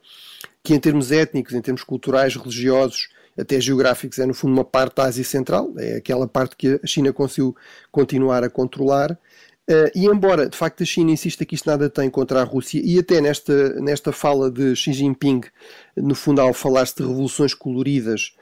que 0.67 0.73
em 0.73 0.79
termos 0.81 1.13
étnicos, 1.13 1.53
em 1.53 1.61
termos 1.61 1.81
culturais, 1.81 2.35
religiosos, 2.35 3.07
até 3.37 3.61
geográficos, 3.61 4.19
é 4.19 4.25
no 4.25 4.33
fundo 4.33 4.51
uma 4.51 4.65
parte 4.65 4.97
da 4.97 5.03
Ásia 5.03 5.23
Central, 5.23 5.73
é 5.77 5.95
aquela 5.95 6.27
parte 6.27 6.57
que 6.57 6.77
a 6.83 6.85
China 6.85 7.13
conseguiu 7.13 7.55
continuar 7.89 8.43
a 8.43 8.49
controlar. 8.49 9.13
Uh, 9.69 9.87
e 9.95 10.07
embora 10.07 10.49
de 10.49 10.57
facto 10.57 10.83
a 10.83 10.85
China 10.85 11.11
insista 11.11 11.45
que 11.45 11.55
isto 11.55 11.69
nada 11.69 11.89
tem 11.89 12.09
contra 12.09 12.41
a 12.41 12.43
Rússia, 12.43 12.81
e 12.83 12.99
até 12.99 13.21
nesta, 13.21 13.79
nesta 13.79 14.11
fala 14.11 14.51
de 14.51 14.75
Xi 14.75 14.91
Jinping, 14.91 15.39
no 15.95 16.13
fundo, 16.13 16.41
ao 16.41 16.53
falar-se 16.53 16.97
de 16.97 17.03
revoluções 17.03 17.53
coloridas, 17.53 18.33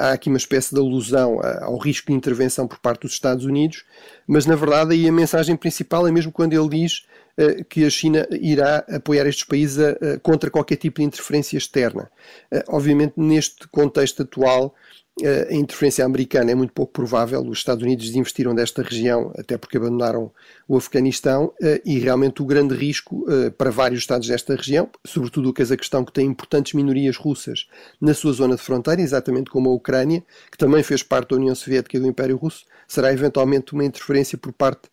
há 0.00 0.12
aqui 0.12 0.28
uma 0.28 0.38
espécie 0.38 0.74
de 0.74 0.80
alusão 0.80 1.40
ao 1.60 1.78
risco 1.78 2.08
de 2.08 2.12
intervenção 2.12 2.66
por 2.66 2.78
parte 2.78 3.02
dos 3.02 3.12
Estados 3.12 3.44
Unidos, 3.44 3.84
mas 4.26 4.46
na 4.46 4.54
verdade 4.54 4.92
aí 4.92 5.08
a 5.08 5.12
mensagem 5.12 5.56
principal 5.56 6.06
é 6.06 6.12
mesmo 6.12 6.30
quando 6.30 6.52
ele 6.52 6.68
diz 6.68 7.06
eh, 7.36 7.64
que 7.64 7.84
a 7.84 7.90
China 7.90 8.26
irá 8.30 8.84
apoiar 8.90 9.26
estes 9.26 9.44
países 9.44 9.78
contra 10.22 10.50
qualquer 10.50 10.76
tipo 10.76 11.00
de 11.00 11.06
interferência 11.06 11.56
externa. 11.56 12.10
Eh, 12.50 12.62
obviamente, 12.68 13.14
neste 13.16 13.66
contexto 13.68 14.22
atual, 14.22 14.74
eh, 14.74 15.01
a 15.20 15.54
interferência 15.54 16.04
americana 16.04 16.50
é 16.50 16.54
muito 16.54 16.72
pouco 16.72 16.92
provável. 16.92 17.40
Os 17.42 17.58
Estados 17.58 17.82
Unidos 17.84 18.06
desinvestiram 18.06 18.54
desta 18.54 18.82
região, 18.82 19.30
até 19.36 19.58
porque 19.58 19.76
abandonaram 19.76 20.32
o 20.66 20.76
Afeganistão, 20.76 21.52
e 21.84 21.98
realmente 21.98 22.40
o 22.40 22.46
grande 22.46 22.74
risco 22.74 23.26
para 23.58 23.70
vários 23.70 24.00
Estados 24.00 24.26
desta 24.26 24.56
região, 24.56 24.88
sobretudo 25.04 25.50
o 25.50 25.52
Cazaquistão, 25.52 26.04
que 26.04 26.12
tem 26.12 26.26
importantes 26.26 26.72
minorias 26.72 27.16
russas 27.16 27.68
na 28.00 28.14
sua 28.14 28.32
zona 28.32 28.56
de 28.56 28.62
fronteira, 28.62 29.02
exatamente 29.02 29.50
como 29.50 29.68
a 29.68 29.74
Ucrânia, 29.74 30.24
que 30.50 30.56
também 30.56 30.82
fez 30.82 31.02
parte 31.02 31.30
da 31.30 31.36
União 31.36 31.54
Soviética 31.54 31.98
e 31.98 32.00
do 32.00 32.06
Império 32.06 32.36
Russo, 32.36 32.64
será 32.88 33.12
eventualmente 33.12 33.74
uma 33.74 33.84
interferência 33.84 34.38
por 34.38 34.52
parte 34.52 34.88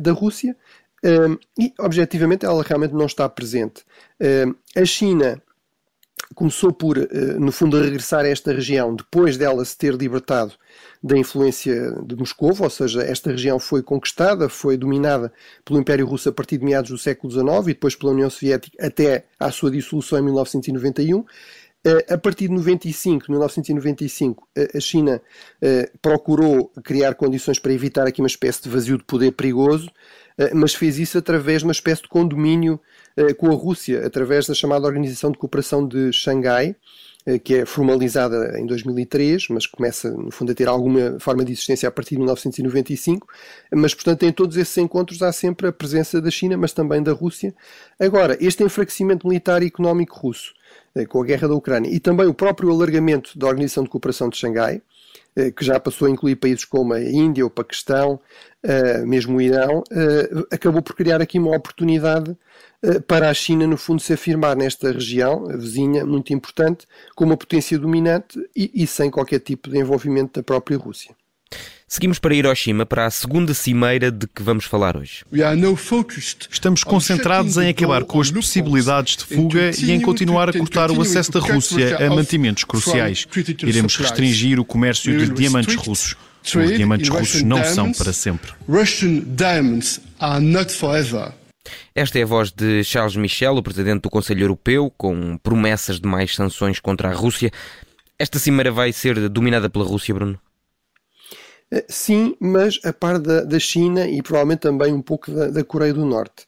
da 0.00 0.12
Rússia 0.12 0.56
e, 1.56 1.72
objetivamente, 1.78 2.44
ela 2.44 2.64
realmente 2.64 2.94
não 2.94 3.06
está 3.06 3.28
presente. 3.28 3.84
a 4.74 4.84
China 4.84 5.40
começou 6.34 6.72
por, 6.72 6.98
uh, 6.98 7.40
no 7.40 7.52
fundo, 7.52 7.76
a 7.76 7.82
regressar 7.82 8.24
a 8.24 8.28
esta 8.28 8.52
região 8.52 8.94
depois 8.94 9.36
dela 9.36 9.64
se 9.64 9.76
ter 9.76 9.94
libertado 9.94 10.54
da 11.02 11.16
influência 11.16 11.92
de 12.04 12.16
Moscou, 12.16 12.54
ou 12.58 12.70
seja, 12.70 13.02
esta 13.02 13.30
região 13.30 13.58
foi 13.58 13.82
conquistada, 13.82 14.48
foi 14.48 14.76
dominada 14.76 15.32
pelo 15.64 15.78
Império 15.78 16.06
Russo 16.06 16.28
a 16.28 16.32
partir 16.32 16.58
de 16.58 16.64
meados 16.64 16.90
do 16.90 16.98
século 16.98 17.32
XIX 17.32 17.46
e 17.62 17.74
depois 17.74 17.94
pela 17.94 18.12
União 18.12 18.28
Soviética 18.28 18.76
até 18.84 19.26
à 19.38 19.50
sua 19.50 19.70
dissolução 19.70 20.18
em 20.18 20.22
1991. 20.22 21.24
Eh, 21.86 22.14
a 22.14 22.18
partir 22.18 22.48
de 22.48 22.54
95, 22.54 23.30
1995, 23.30 24.48
a 24.74 24.80
China 24.80 25.22
eh, 25.62 25.88
procurou 26.02 26.72
criar 26.82 27.14
condições 27.14 27.60
para 27.60 27.72
evitar 27.72 28.08
aqui 28.08 28.20
uma 28.20 28.26
espécie 28.26 28.64
de 28.64 28.68
vazio 28.68 28.98
de 28.98 29.04
poder 29.04 29.30
perigoso 29.30 29.88
eh, 29.88 29.92
mas 30.54 30.74
fez 30.74 30.98
isso 30.98 31.18
através 31.18 31.60
de 31.60 31.66
uma 31.66 31.72
espécie 31.72 32.02
de 32.02 32.08
condomínio 32.08 32.80
eh, 33.16 33.32
com 33.32 33.50
a 33.50 33.54
Rússia, 33.54 34.06
através 34.06 34.46
da 34.46 34.54
chamada 34.54 34.86
Organização 34.86 35.30
de 35.30 35.38
Cooperação 35.38 35.86
de 35.86 36.12
Xangai, 36.12 36.76
eh, 37.24 37.38
que 37.38 37.54
é 37.54 37.66
formalizada 37.66 38.58
em 38.60 38.66
2003, 38.66 39.48
mas 39.48 39.66
começa, 39.66 40.10
no 40.10 40.30
fundo, 40.30 40.52
a 40.52 40.54
ter 40.54 40.68
alguma 40.68 41.18
forma 41.18 41.42
de 41.42 41.52
existência 41.52 41.88
a 41.88 41.92
partir 41.92 42.10
de 42.10 42.18
1995. 42.18 43.26
Mas, 43.72 43.94
portanto, 43.94 44.24
em 44.24 44.32
todos 44.32 44.56
esses 44.58 44.76
encontros 44.76 45.22
há 45.22 45.32
sempre 45.32 45.68
a 45.68 45.72
presença 45.72 46.20
da 46.20 46.30
China, 46.30 46.58
mas 46.58 46.72
também 46.72 47.02
da 47.02 47.12
Rússia. 47.12 47.54
Agora, 47.98 48.36
este 48.38 48.62
enfraquecimento 48.62 49.26
militar 49.26 49.62
e 49.62 49.66
económico 49.66 50.18
russo, 50.18 50.52
com 51.08 51.22
a 51.22 51.24
guerra 51.24 51.48
da 51.48 51.54
Ucrânia, 51.54 51.90
e 51.90 51.98
também 51.98 52.26
o 52.26 52.34
próprio 52.34 52.70
alargamento 52.70 53.38
da 53.38 53.46
Organização 53.46 53.84
de 53.84 53.90
Cooperação 53.90 54.28
de 54.28 54.36
Xangai, 54.36 54.82
que 55.56 55.64
já 55.64 55.78
passou 55.78 56.08
a 56.08 56.10
incluir 56.10 56.36
países 56.36 56.64
como 56.64 56.94
a 56.94 57.02
Índia, 57.02 57.44
o 57.44 57.50
Paquistão, 57.50 58.18
mesmo 59.04 59.36
o 59.36 59.40
Irão, 59.40 59.84
acabou 60.50 60.80
por 60.82 60.96
criar 60.96 61.20
aqui 61.20 61.38
uma 61.38 61.54
oportunidade 61.54 62.36
para 63.06 63.28
a 63.28 63.34
China, 63.34 63.66
no 63.66 63.76
fundo, 63.76 64.00
se 64.00 64.12
afirmar 64.12 64.56
nesta 64.56 64.92
região 64.92 65.46
vizinha 65.46 66.06
muito 66.06 66.32
importante, 66.32 66.86
com 67.14 67.24
uma 67.24 67.36
potência 67.36 67.78
dominante 67.78 68.38
e, 68.56 68.70
e 68.74 68.86
sem 68.86 69.10
qualquer 69.10 69.40
tipo 69.40 69.68
de 69.68 69.78
envolvimento 69.78 70.40
da 70.40 70.42
própria 70.42 70.78
Rússia. 70.78 71.14
Seguimos 71.88 72.18
para 72.18 72.34
Hiroshima, 72.34 72.84
para 72.84 73.06
a 73.06 73.10
segunda 73.10 73.54
cimeira 73.54 74.10
de 74.10 74.26
que 74.26 74.42
vamos 74.42 74.64
falar 74.64 74.96
hoje. 74.96 75.24
Estamos 76.50 76.82
concentrados 76.82 77.56
em 77.58 77.68
acabar 77.68 78.02
com 78.02 78.20
as 78.20 78.28
possibilidades 78.28 79.16
de 79.16 79.24
fuga 79.24 79.70
e 79.78 79.92
em 79.92 80.00
continuar 80.00 80.48
a 80.48 80.52
cortar 80.52 80.90
o 80.90 81.00
acesso 81.00 81.30
da 81.30 81.38
Rússia 81.38 82.04
a 82.04 82.10
mantimentos 82.10 82.64
cruciais. 82.64 83.24
Iremos 83.62 83.96
restringir 83.96 84.58
o 84.58 84.64
comércio 84.64 85.16
de 85.16 85.32
diamantes 85.32 85.76
russos. 85.76 86.16
Os 86.44 86.76
diamantes 86.76 87.08
russos 87.08 87.42
não 87.42 87.62
são 87.64 87.92
para 87.92 88.12
sempre. 88.12 88.52
Esta 91.94 92.18
é 92.18 92.22
a 92.24 92.26
voz 92.26 92.50
de 92.50 92.82
Charles 92.82 93.14
Michel, 93.14 93.56
o 93.56 93.62
presidente 93.62 94.02
do 94.02 94.10
Conselho 94.10 94.42
Europeu, 94.42 94.92
com 94.96 95.38
promessas 95.38 96.00
de 96.00 96.08
mais 96.08 96.34
sanções 96.34 96.80
contra 96.80 97.10
a 97.10 97.14
Rússia. 97.14 97.52
Esta 98.18 98.40
cimeira 98.40 98.72
vai 98.72 98.92
ser 98.92 99.28
dominada 99.28 99.70
pela 99.70 99.84
Rússia, 99.84 100.12
Bruno? 100.14 100.38
Eh, 101.72 101.84
sim, 101.88 102.36
mas 102.40 102.78
a 102.84 102.92
par 102.92 103.18
da, 103.18 103.42
da 103.42 103.58
China 103.58 104.06
e 104.08 104.22
provavelmente 104.22 104.60
também 104.60 104.92
um 104.92 105.02
pouco 105.02 105.30
da, 105.30 105.48
da 105.48 105.64
Coreia 105.64 105.92
do 105.92 106.04
Norte. 106.04 106.46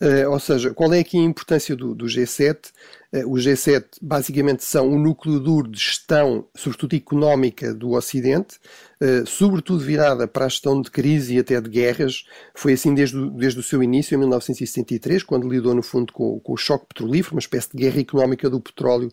Uh, 0.00 0.30
ou 0.30 0.38
seja, 0.38 0.72
qual 0.72 0.92
é 0.94 1.00
aqui 1.00 1.18
a 1.18 1.22
importância 1.22 1.74
do, 1.76 1.94
do 1.94 2.06
G7? 2.06 2.72
Uh, 3.12 3.26
o 3.26 3.34
G7 3.34 3.84
basicamente 4.00 4.64
são 4.64 4.88
o 4.88 4.98
núcleo 4.98 5.40
duro 5.40 5.68
de 5.68 5.78
gestão, 5.78 6.46
sobretudo 6.54 6.94
económica, 6.94 7.74
do 7.74 7.92
Ocidente, 7.92 8.58
uh, 9.02 9.26
sobretudo 9.26 9.80
virada 9.80 10.28
para 10.28 10.44
a 10.44 10.48
gestão 10.48 10.80
de 10.80 10.90
crise 10.90 11.34
e 11.34 11.38
até 11.38 11.60
de 11.60 11.68
guerras. 11.68 12.24
Foi 12.54 12.74
assim 12.74 12.94
desde 12.94 13.30
desde 13.30 13.58
o 13.58 13.62
seu 13.62 13.82
início, 13.82 14.14
em 14.14 14.18
1973, 14.18 15.22
quando 15.22 15.48
lidou 15.48 15.74
no 15.74 15.82
fundo 15.82 16.12
com, 16.12 16.38
com 16.40 16.52
o 16.52 16.56
choque 16.56 16.86
petrolífero, 16.86 17.34
uma 17.34 17.40
espécie 17.40 17.70
de 17.72 17.78
guerra 17.78 18.00
económica 18.00 18.48
do 18.48 18.60
petróleo 18.60 19.12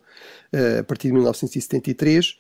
a 0.80 0.84
partir 0.84 1.10
de 1.10 1.14
1973. 1.14 2.38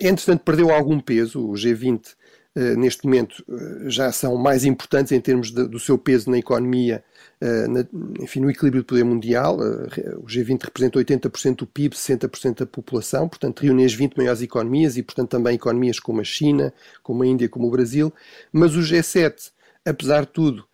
entretanto, 0.00 0.42
perdeu 0.42 0.70
algum 0.70 0.98
peso, 0.98 1.48
o 1.48 1.52
G20 1.52 2.00
Uh, 2.00 2.39
neste 2.76 3.04
momento 3.04 3.44
uh, 3.48 3.88
já 3.88 4.10
são 4.10 4.36
mais 4.36 4.64
importantes 4.64 5.12
em 5.12 5.20
termos 5.20 5.52
de, 5.52 5.68
do 5.68 5.78
seu 5.78 5.96
peso 5.96 6.30
na 6.30 6.38
economia, 6.38 7.04
uh, 7.40 7.70
na, 7.70 7.86
enfim, 8.20 8.40
no 8.40 8.50
equilíbrio 8.50 8.82
do 8.82 8.86
poder 8.86 9.04
mundial. 9.04 9.58
o 9.58 10.26
G20 10.26 10.64
representa 10.64 10.98
80% 10.98 11.56
do 11.56 11.66
PIB, 11.66 11.94
60% 11.94 12.58
da 12.58 12.66
população, 12.66 13.28
portanto 13.28 13.60
reúne 13.60 13.84
as 13.84 13.94
20 13.94 14.16
maiores 14.16 14.42
economias 14.42 14.96
e, 14.96 15.02
portanto, 15.02 15.30
também 15.30 15.54
economias 15.54 16.00
como 16.00 16.20
a 16.20 16.24
China, 16.24 16.72
como 17.02 17.22
a 17.22 17.26
Índia, 17.26 17.48
como 17.48 17.68
o 17.68 17.70
Brasil. 17.70 18.12
Mas 18.52 18.74
o 18.74 18.80
G7, 18.80 19.52
apesar 19.84 20.22
de 20.22 20.32
tudo, 20.32 20.64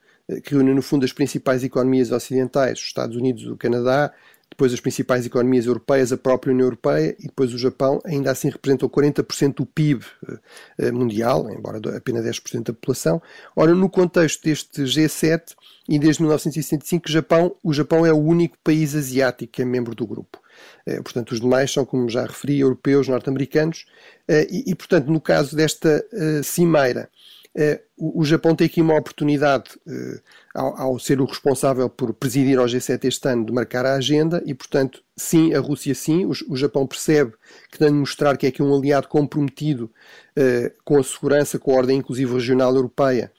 que 0.43 0.53
reúne 0.55 0.75
no 0.75 0.83
fundo 0.83 1.05
as 1.05 1.13
principais 1.13 1.63
economias 1.63 2.11
ocidentais, 2.11 2.79
os 2.79 2.85
Estados 2.87 3.17
Unidos, 3.17 3.47
o 3.47 3.57
Canadá, 3.57 4.13
depois 4.51 4.73
as 4.73 4.81
principais 4.81 5.27
economias 5.27 5.67
europeias, 5.67 6.13
a 6.13 6.17
própria 6.17 6.53
União 6.53 6.67
Europeia 6.67 7.15
e 7.19 7.25
depois 7.25 7.53
o 7.53 7.59
Japão, 7.59 8.01
ainda 8.05 8.31
assim 8.31 8.49
representam 8.49 8.89
40% 8.89 9.57
do 9.57 9.67
PIB 9.67 10.05
eh, 10.29 10.39
eh, 10.79 10.93
mundial, 10.93 11.51
embora 11.51 11.79
apenas 11.95 12.25
10% 12.25 12.63
da 12.63 12.73
população. 12.73 13.21
Ora, 13.55 13.75
no 13.75 13.91
contexto 13.91 14.43
deste 14.43 14.83
G7, 14.83 15.55
e 15.89 15.99
desde 15.99 16.23
1965, 16.23 17.07
o 17.07 17.13
Japão, 17.13 17.57
o 17.63 17.73
Japão 17.73 18.07
é 18.07 18.13
o 18.13 18.17
único 18.17 18.57
país 18.65 18.95
asiático 18.95 19.53
que 19.53 19.63
é 19.63 19.65
membro 19.65 19.95
do 19.95 20.07
grupo. 20.07 20.41
Eh, 20.87 21.03
portanto, 21.03 21.33
os 21.33 21.41
demais 21.41 21.71
são, 21.71 21.85
como 21.85 22.09
já 22.09 22.25
referi, 22.25 22.61
europeus, 22.61 23.09
norte-americanos, 23.09 23.85
e, 24.51 24.75
portanto, 24.75 25.07
no 25.07 25.21
caso 25.21 25.55
desta 25.55 26.05
cimeira, 26.43 27.09
o, 27.97 28.23
Japão 28.23 28.55
tem 28.55 28.67
aqui 28.67 28.83
uma 28.83 28.99
oportunidade, 28.99 29.71
uh, 29.87 30.21
ao, 30.55 30.79
ao, 30.79 30.99
ser 30.99 31.21
o 31.21 31.25
responsável 31.25 31.89
por 31.89 32.13
presidir 32.13 32.59
ao 32.59 32.67
G7 32.67 33.05
este 33.05 33.29
ano, 33.29 33.47
de 33.47 33.53
marcar 33.53 33.87
a 33.87 33.95
agenda 33.95 34.43
e, 34.45 34.53
portanto, 34.53 35.03
sim, 35.17 35.55
a 35.55 35.61
Rússia 35.61 35.95
sim. 35.95 36.27
O, 36.27 36.33
o 36.51 36.57
Japão 36.57 36.87
percebe 36.87 37.33
que 37.71 37.79
tem 37.79 37.89
de 37.89 37.95
mostrar 37.95 38.37
que 38.37 38.45
é 38.45 38.51
aqui 38.51 38.63
um 38.63 38.77
aliado 38.77 39.09
comprometido 39.09 39.91
uh, 40.37 40.71
com 40.85 40.99
a 40.99 41.03
segurança, 41.03 41.59
com 41.59 41.73
a 41.73 41.77
ordem 41.77 41.99
inclusiva 41.99 42.35
regional 42.35 42.75
europeia, 42.75 43.33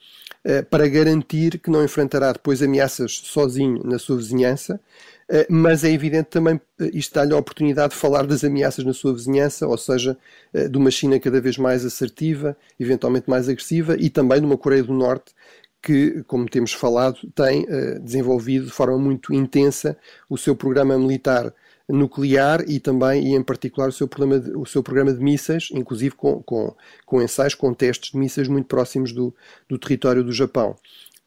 para 0.70 0.88
garantir 0.88 1.58
que 1.58 1.70
não 1.70 1.84
enfrentará 1.84 2.32
depois 2.32 2.62
ameaças 2.62 3.20
sozinho 3.24 3.82
na 3.84 3.98
sua 3.98 4.16
vizinhança, 4.16 4.80
eh, 5.28 5.46
mas 5.50 5.84
é 5.84 5.90
evidente 5.92 6.30
também, 6.30 6.58
eh, 6.80 6.90
isto 6.94 7.14
dá-lhe 7.14 7.34
a 7.34 7.36
oportunidade 7.36 7.92
de 7.92 8.00
falar 8.00 8.26
das 8.26 8.42
ameaças 8.42 8.84
na 8.84 8.94
sua 8.94 9.12
vizinhança, 9.12 9.66
ou 9.66 9.76
seja, 9.76 10.16
eh, 10.54 10.68
de 10.68 10.78
uma 10.78 10.90
China 10.90 11.20
cada 11.20 11.40
vez 11.40 11.58
mais 11.58 11.84
assertiva, 11.84 12.56
eventualmente 12.80 13.28
mais 13.28 13.48
agressiva, 13.48 13.94
e 13.98 14.08
também 14.08 14.40
de 14.40 14.46
uma 14.46 14.56
Coreia 14.56 14.82
do 14.82 14.94
Norte 14.94 15.34
que, 15.82 16.24
como 16.26 16.48
temos 16.48 16.72
falado, 16.72 17.18
tem 17.34 17.64
desenvolvido 18.02 18.66
de 18.66 18.72
forma 18.72 18.98
muito 18.98 19.32
intensa 19.32 19.96
o 20.28 20.36
seu 20.36 20.56
programa 20.56 20.98
militar 20.98 21.54
nuclear 21.88 22.64
e 22.68 22.78
também, 22.78 23.28
e 23.28 23.34
em 23.34 23.42
particular, 23.42 23.88
o 23.88 23.92
seu, 23.92 24.06
programa 24.06 24.38
de, 24.38 24.50
o 24.56 24.66
seu 24.66 24.82
programa 24.82 25.12
de 25.12 25.22
mísseis, 25.22 25.68
inclusive 25.72 26.14
com, 26.14 26.42
com, 26.42 26.74
com 27.06 27.22
ensaios, 27.22 27.54
com 27.54 27.72
testes 27.72 28.12
de 28.12 28.18
mísseis 28.18 28.46
muito 28.46 28.66
próximos 28.66 29.12
do, 29.12 29.34
do 29.68 29.78
território 29.78 30.22
do 30.22 30.32
Japão. 30.32 30.76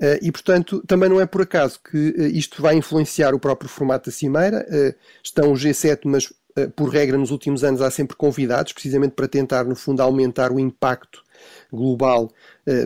Uh, 0.02 0.18
e, 0.20 0.32
portanto, 0.32 0.84
também 0.88 1.08
não 1.08 1.22
é 1.22 1.28
por 1.28 1.42
acaso 1.42 1.80
que 1.80 1.98
uh, 1.98 2.22
isto 2.28 2.60
vai 2.60 2.76
influenciar 2.76 3.36
o 3.36 3.40
próprio 3.40 3.70
formato 3.70 4.10
da 4.10 4.16
Cimeira. 4.16 4.66
Uh, 4.68 4.96
estão 5.24 5.52
os 5.52 5.64
G7, 5.64 6.00
mas 6.06 6.34
por 6.76 6.90
regra 6.90 7.18
nos 7.18 7.32
últimos 7.32 7.64
anos 7.64 7.82
há 7.82 7.90
sempre 7.90 8.18
convidados, 8.18 8.74
precisamente 8.74 9.14
para 9.14 9.26
tentar, 9.26 9.64
no 9.64 9.74
fundo, 9.74 10.02
aumentar 10.02 10.52
o 10.52 10.60
impacto 10.60 11.24
global 11.72 12.30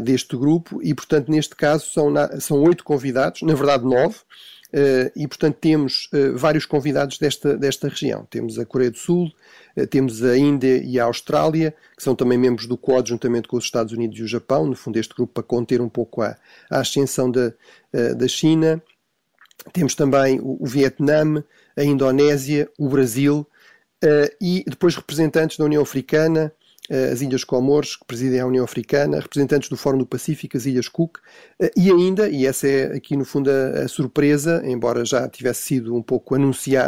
deste 0.03 0.37
grupo. 0.37 0.79
E, 0.83 0.93
portanto, 0.93 1.31
neste 1.31 1.55
caso 1.55 1.87
são, 1.91 2.11
na, 2.11 2.39
são 2.39 2.61
oito 2.61 2.83
convidados, 2.83 3.41
na 3.41 3.55
verdade 3.55 3.83
nove. 3.83 4.17
Uh, 4.73 5.11
e, 5.15 5.27
portanto, 5.27 5.57
temos 5.61 6.09
uh, 6.11 6.37
vários 6.37 6.65
convidados 6.65 7.17
desta, 7.17 7.55
desta 7.55 7.87
região. 7.87 8.25
Temos 8.29 8.59
a 8.59 8.65
Coreia 8.65 8.91
do 8.91 8.97
Sul, 8.97 9.31
uh, 9.77 9.87
temos 9.87 10.23
a 10.23 10.37
Índia 10.37 10.81
e 10.83 10.99
a 10.99 11.05
Austrália, 11.05 11.73
que 11.95 12.03
são 12.03 12.15
também 12.15 12.37
membros 12.37 12.67
do 12.67 12.77
Quad, 12.77 13.07
juntamente 13.07 13.47
com 13.47 13.57
os 13.57 13.63
Estados 13.63 13.93
Unidos 13.93 14.19
e 14.19 14.23
o 14.23 14.27
Japão, 14.27 14.65
no 14.65 14.75
fundo, 14.75 14.97
este 14.97 15.13
grupo 15.15 15.33
para 15.33 15.43
conter 15.43 15.81
um 15.81 15.89
pouco 15.89 16.21
a, 16.21 16.35
a 16.69 16.79
ascensão 16.79 17.31
da, 17.31 17.53
da 18.17 18.27
China. 18.27 18.81
Temos 19.71 19.95
também 19.95 20.39
o, 20.39 20.57
o 20.61 20.65
Vietnã, 20.65 21.43
a 21.77 21.83
Indonésia, 21.83 22.69
o 22.77 22.89
Brasil 22.89 23.47
e 24.41 24.63
depois 24.67 24.95
representantes 24.95 25.57
da 25.57 25.65
União 25.65 25.81
Africana, 25.81 26.51
eh, 26.51 26.55
as 26.89 27.21
Ilhas 27.21 27.43
Comores, 27.43 27.95
que 27.95 28.05
presidem 28.05 28.39
a 28.39 28.45
União 28.45 28.63
Africana, 28.63 29.19
representantes 29.19 29.69
do 29.69 29.77
Fórum 29.77 29.97
do 29.97 30.05
Pacífico, 30.05 30.55
as 30.55 30.65
Ilhas 30.65 30.87
Cook, 30.87 31.17
eh, 31.59 31.71
e 31.75 31.91
ainda, 31.91 32.29
e 32.29 32.45
essa 32.45 32.67
é 32.67 32.95
aqui 32.95 33.17
no 33.17 33.25
fundo 33.25 33.49
a, 33.49 33.83
a 33.83 33.87
surpresa, 33.87 34.61
embora 34.65 35.03
já 35.03 35.27
tivesse 35.27 35.63
sido 35.63 35.95
um 35.95 36.01
pouco 36.01 36.35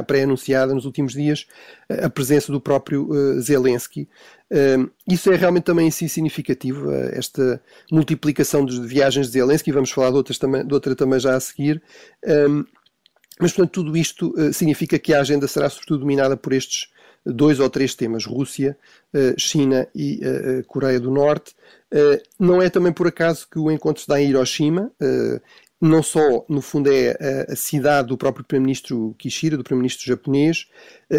pré-anunciada 0.06 0.74
nos 0.74 0.86
últimos 0.86 1.13
dias, 1.13 1.48
eh, 1.89 2.06
a 2.06 2.10
presença 2.10 2.51
do 2.51 2.62
próprio 2.62 3.10
uh, 3.10 3.42
Zelensky. 3.42 4.08
Uh, 4.51 4.89
isso 5.10 5.32
é 5.32 5.36
realmente 5.36 5.63
também 5.63 5.88
assim 5.88 6.08
significativo, 6.08 6.92
esta 7.12 7.62
multiplicação 7.92 8.66
de 8.66 8.80
viagens 8.82 9.27
de 9.27 9.34
Zelensky, 9.34 9.72
vamos 9.72 9.92
falar 9.92 10.12
de, 10.12 10.18
outras 10.18 10.38
também, 10.38 10.66
de 10.66 10.74
outra 10.74 10.96
também 10.96 11.20
já 11.20 11.36
a 11.36 11.39
seguir. 11.39 11.82
mas, 13.39 13.51
portanto, 13.51 13.72
tudo 13.72 13.98
isto 13.98 14.34
significa 14.54 14.98
que 15.00 15.13
a 15.13 15.22
agenda 15.22 15.48
será 15.48 15.70
sobretudo 15.70 16.00
dominada 16.01 16.36
por 16.36 16.54
estes 16.54 16.88
dois 17.34 17.60
ou 17.60 17.69
três 17.69 17.93
temas: 17.96 18.25
Rússia, 18.25 18.77
eh, 19.13 19.36
China 19.38 19.88
e 19.93 20.19
eh, 20.22 20.60
eh, 20.60 20.63
Coreia 20.67 21.00
do 21.00 21.12
Norte. 21.12 21.55
Não 22.38 22.62
é 22.62 22.69
também 22.69 22.91
por 22.91 23.07
acaso 23.07 23.48
que 23.50 23.57
o 23.57 23.72
encontro 23.72 24.01
se 24.01 24.07
dá 24.07 24.22
em 24.22 24.29
Hiroshima. 24.29 24.91
Não 25.79 26.01
só, 26.01 26.43
no 26.50 26.60
fundo, 26.60 26.91
é 26.91 27.46
a 27.48 27.55
cidade 27.55 28.07
do 28.07 28.17
próprio 28.17 28.43
Primeiro-Ministro 28.43 29.15
Kishida, 29.17 29.55
do 29.55 29.63
Primeiro-Ministro 29.63 30.05
japonês, 30.05 30.65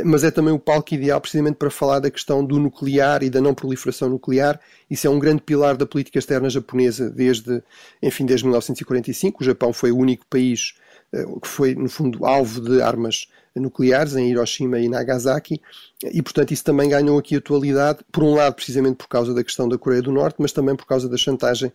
mas 0.05 0.25
é 0.25 0.31
também 0.33 0.53
o 0.53 0.59
palco 0.59 0.93
ideal 0.93 1.21
precisamente 1.21 1.55
para 1.55 1.71
falar 1.71 2.01
da 2.01 2.11
questão 2.11 2.45
do 2.45 2.59
nuclear 2.59 3.23
e 3.23 3.31
da 3.31 3.41
não 3.41 3.55
proliferação 3.55 4.11
nuclear. 4.11 4.61
Isso 4.91 5.07
é 5.07 5.11
um 5.11 5.19
grande 5.19 5.43
pilar 5.43 5.77
da 5.77 5.87
política 5.87 6.19
externa 6.19 6.51
japonesa 6.51 7.09
desde, 7.09 7.63
enfim, 8.03 8.27
desde 8.27 8.45
1945. 8.45 9.41
O 9.41 9.47
Japão 9.47 9.73
foi 9.73 9.91
o 9.91 9.97
único 9.97 10.27
país 10.27 10.75
que 11.11 11.49
foi, 11.49 11.75
no 11.75 11.89
fundo, 11.89 12.27
alvo 12.27 12.61
de 12.61 12.83
armas 12.83 13.29
nucleares 13.57 14.15
em 14.15 14.31
Hiroshima 14.31 14.79
e 14.79 14.89
Nagasaki, 14.89 15.61
e 16.05 16.23
portanto 16.23 16.53
isso 16.53 16.65
também 16.65 16.89
ganhou 16.89 17.19
aqui 17.19 17.37
atualidade, 17.37 18.01
por 18.13 18.23
um 18.23 18.35
lado 18.35 18.55
precisamente 18.55 18.97
por 18.97 19.09
causa 19.09 19.35
da 19.35 19.43
questão 19.43 19.69
da 19.69 19.79
Coreia 19.79 20.03
do 20.03 20.13
Norte, 20.13 20.37
mas 20.39 20.53
também 20.53 20.77
por 20.77 20.87
causa 20.87 21.09
da 21.09 21.17
chantagem 21.17 21.73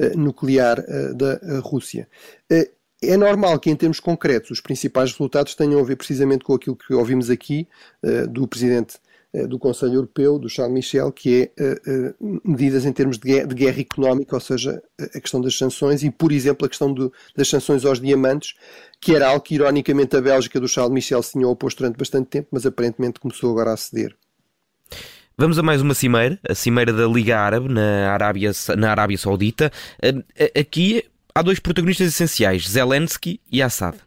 uh, 0.00 0.18
nuclear 0.18 0.78
uh, 0.80 1.14
da 1.14 1.38
Rússia. 1.60 2.08
É 3.02 3.16
normal 3.16 3.58
que, 3.58 3.70
em 3.70 3.76
termos 3.76 4.00
concretos, 4.00 4.50
os 4.50 4.60
principais 4.60 5.12
resultados 5.12 5.54
tenham 5.54 5.78
a 5.78 5.84
ver 5.84 5.96
precisamente 5.96 6.44
com 6.44 6.54
aquilo 6.54 6.74
que 6.74 6.94
ouvimos 6.94 7.28
aqui 7.28 7.68
do 8.30 8.48
Presidente 8.48 8.96
eh, 8.96 9.05
do 9.44 9.58
Conselho 9.58 9.94
Europeu, 9.94 10.38
do 10.38 10.48
Charles 10.48 10.72
Michel, 10.72 11.10
que 11.10 11.50
é 11.56 11.62
uh, 11.62 12.14
uh, 12.26 12.40
medidas 12.44 12.84
em 12.84 12.92
termos 12.92 13.18
de 13.18 13.28
guerra, 13.28 13.46
de 13.48 13.54
guerra, 13.54 13.80
económica, 13.80 14.36
ou 14.36 14.40
seja, 14.40 14.80
a 14.98 15.20
questão 15.20 15.40
das 15.40 15.58
sanções 15.58 16.02
e, 16.02 16.10
por 16.10 16.32
exemplo, 16.32 16.64
a 16.64 16.68
questão 16.68 16.92
do, 16.92 17.12
das 17.36 17.48
sanções 17.48 17.84
aos 17.84 18.00
diamantes, 18.00 18.54
que 19.00 19.14
era 19.14 19.28
algo 19.28 19.40
que, 19.40 19.56
ironicamente, 19.56 20.16
a 20.16 20.20
Bélgica 20.20 20.60
do 20.60 20.68
Charles 20.68 20.94
Michel 20.94 21.22
se 21.22 21.32
tinha 21.32 21.48
oposto 21.48 21.78
durante 21.78 21.96
bastante 21.96 22.28
tempo, 22.28 22.48
mas 22.52 22.64
aparentemente 22.64 23.20
começou 23.20 23.50
agora 23.50 23.72
a 23.72 23.76
ceder. 23.76 24.16
Vamos 25.36 25.58
a 25.58 25.62
mais 25.62 25.82
uma 25.82 25.92
cimeira, 25.92 26.38
a 26.48 26.54
cimeira 26.54 26.92
da 26.92 27.06
Liga 27.06 27.38
Árabe 27.38 27.68
na 27.68 28.10
Arábia, 28.10 28.52
na 28.78 28.90
Arábia 28.90 29.18
Saudita. 29.18 29.70
Aqui 30.58 31.04
há 31.34 31.42
dois 31.42 31.58
protagonistas 31.58 32.08
essenciais, 32.08 32.66
Zelensky 32.66 33.38
e 33.52 33.60
Assad. 33.60 33.98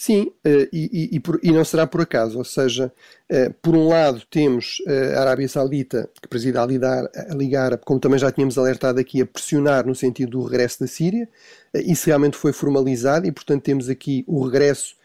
Sim, 0.00 0.32
eh, 0.42 0.66
e, 0.72 1.10
e, 1.18 1.22
e, 1.42 1.52
não 1.52 1.62
será 1.62 1.86
por 1.86 2.00
acaso. 2.00 2.38
Ou 2.38 2.44
seja, 2.44 2.90
eh, 3.28 3.50
por 3.60 3.76
um 3.76 3.86
lado 3.86 4.22
temos 4.30 4.82
eh, 4.86 5.12
a 5.14 5.20
Arábia 5.20 5.46
Saudita, 5.46 6.08
que 6.22 6.26
preside 6.26 6.56
a 6.56 6.64
Liga 6.64 7.62
Árabe, 7.62 7.82
como 7.84 8.00
também 8.00 8.18
já 8.18 8.32
tínhamos 8.32 8.56
alertado 8.56 8.98
aqui, 8.98 9.20
a 9.20 9.26
pressionar 9.26 9.86
no 9.86 9.94
sentido 9.94 10.30
do 10.30 10.42
regresso 10.42 10.80
da 10.80 10.86
Síria. 10.86 11.28
Isso 11.74 12.06
realmente 12.06 12.38
foi 12.38 12.50
formalizado 12.50 13.26
e, 13.26 13.30
portanto, 13.30 13.62
temos 13.62 13.90
aqui 13.90 14.24
o 14.26 14.42
regresso 14.42 14.96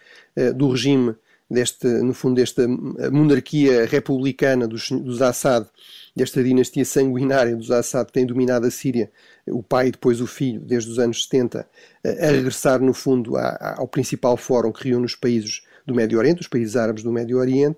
do 0.55 0.69
regime 0.69 1.13
deste, 1.51 1.87
no 1.87 2.13
fundo, 2.13 2.35
desta 2.35 2.65
monarquia 2.65 3.85
republicana 3.85 4.65
dos, 4.65 4.89
dos 4.91 5.21
Assad, 5.21 5.67
desta 6.15 6.43
dinastia 6.43 6.85
sanguinária 6.85 7.55
dos 7.55 7.71
Assad 7.71 8.07
que 8.07 8.13
tem 8.13 8.25
dominado 8.25 8.65
a 8.65 8.71
Síria, 8.71 9.11
o 9.47 9.61
pai 9.61 9.87
e 9.87 9.91
depois 9.91 10.21
o 10.21 10.27
filho, 10.27 10.61
desde 10.61 10.89
os 10.89 10.97
anos 10.97 11.25
70, 11.25 11.67
a 12.03 12.27
regressar, 12.27 12.79
no 12.81 12.93
fundo, 12.93 13.35
ao 13.37 13.87
principal 13.87 14.37
fórum 14.37 14.71
que 14.71 14.87
reúne 14.87 15.05
os 15.05 15.15
países 15.15 15.63
do 15.85 15.93
Médio 15.93 16.17
Oriente, 16.17 16.41
os 16.41 16.47
países 16.47 16.75
árabes 16.75 17.03
do 17.03 17.11
Médio 17.11 17.37
Oriente, 17.37 17.77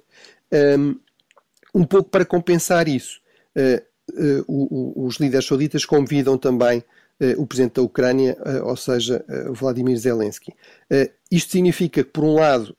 um 1.74 1.84
pouco 1.84 2.10
para 2.10 2.26
compensar 2.26 2.88
isso. 2.88 3.20
Eh, 3.56 3.84
eh, 4.18 4.44
os 4.48 5.18
líderes 5.18 5.46
sauditas 5.46 5.86
convidam 5.86 6.38
também 6.38 6.84
eh, 7.20 7.36
o 7.38 7.46
presidente 7.46 7.76
da 7.76 7.82
Ucrânia, 7.82 8.38
ou 8.64 8.76
seja, 8.76 9.26
Vladimir 9.52 9.98
Zelensky. 9.98 10.54
Isto 11.32 11.52
significa 11.52 12.04
que, 12.04 12.10
por 12.10 12.24
um 12.24 12.36
lado, 12.36 12.76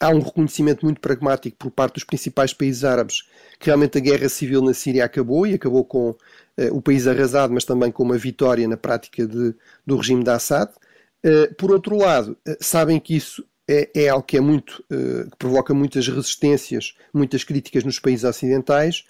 há 0.00 0.08
um 0.10 0.20
reconhecimento 0.20 0.84
muito 0.84 1.00
pragmático 1.00 1.56
por 1.56 1.70
parte 1.70 1.94
dos 1.94 2.04
principais 2.04 2.52
países 2.52 2.84
árabes 2.84 3.24
que 3.58 3.66
realmente 3.66 3.98
a 3.98 4.00
guerra 4.00 4.28
civil 4.28 4.62
na 4.62 4.72
Síria 4.72 5.04
acabou 5.04 5.46
e 5.46 5.54
acabou 5.54 5.84
com 5.84 6.10
uh, 6.10 6.16
o 6.72 6.80
país 6.80 7.06
arrasado, 7.06 7.52
mas 7.52 7.64
também 7.64 7.90
com 7.90 8.02
uma 8.02 8.16
vitória 8.16 8.66
na 8.68 8.76
prática 8.76 9.26
de, 9.26 9.54
do 9.86 9.96
regime 9.96 10.22
de 10.22 10.30
Assad. 10.30 10.70
Uh, 11.24 11.52
por 11.56 11.72
outro 11.72 11.96
lado, 11.96 12.36
uh, 12.46 12.56
sabem 12.60 13.00
que 13.00 13.16
isso 13.16 13.44
é, 13.68 13.90
é, 13.94 14.08
algo 14.08 14.24
que 14.24 14.36
é 14.36 14.40
muito 14.40 14.82
que 14.88 15.36
provoca 15.38 15.74
muitas 15.74 16.08
resistências, 16.08 16.94
muitas 17.12 17.44
críticas 17.44 17.84
nos 17.84 17.98
países 17.98 18.24
ocidentais 18.24 19.04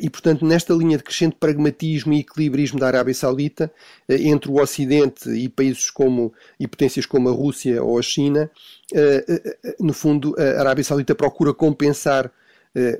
e, 0.00 0.08
portanto, 0.08 0.44
nesta 0.46 0.72
linha 0.72 0.96
de 0.96 1.04
crescente 1.04 1.36
pragmatismo 1.38 2.12
e 2.12 2.20
equilibrismo 2.20 2.78
da 2.78 2.86
Arábia 2.86 3.14
Saudita, 3.14 3.70
eh, 4.08 4.28
entre 4.28 4.50
o 4.50 4.60
Ocidente 4.60 5.28
e 5.30 5.48
países 5.48 5.90
como 5.90 6.32
e 6.58 6.66
potências 6.66 7.04
como 7.04 7.28
a 7.28 7.32
Rússia 7.32 7.82
ou 7.82 7.98
a 7.98 8.02
China, 8.02 8.50
eh, 8.94 9.24
eh, 9.28 9.76
no 9.80 9.92
fundo, 9.92 10.34
a 10.38 10.60
Arábia 10.60 10.84
Saudita 10.84 11.14
procura 11.14 11.52
compensar 11.52 12.30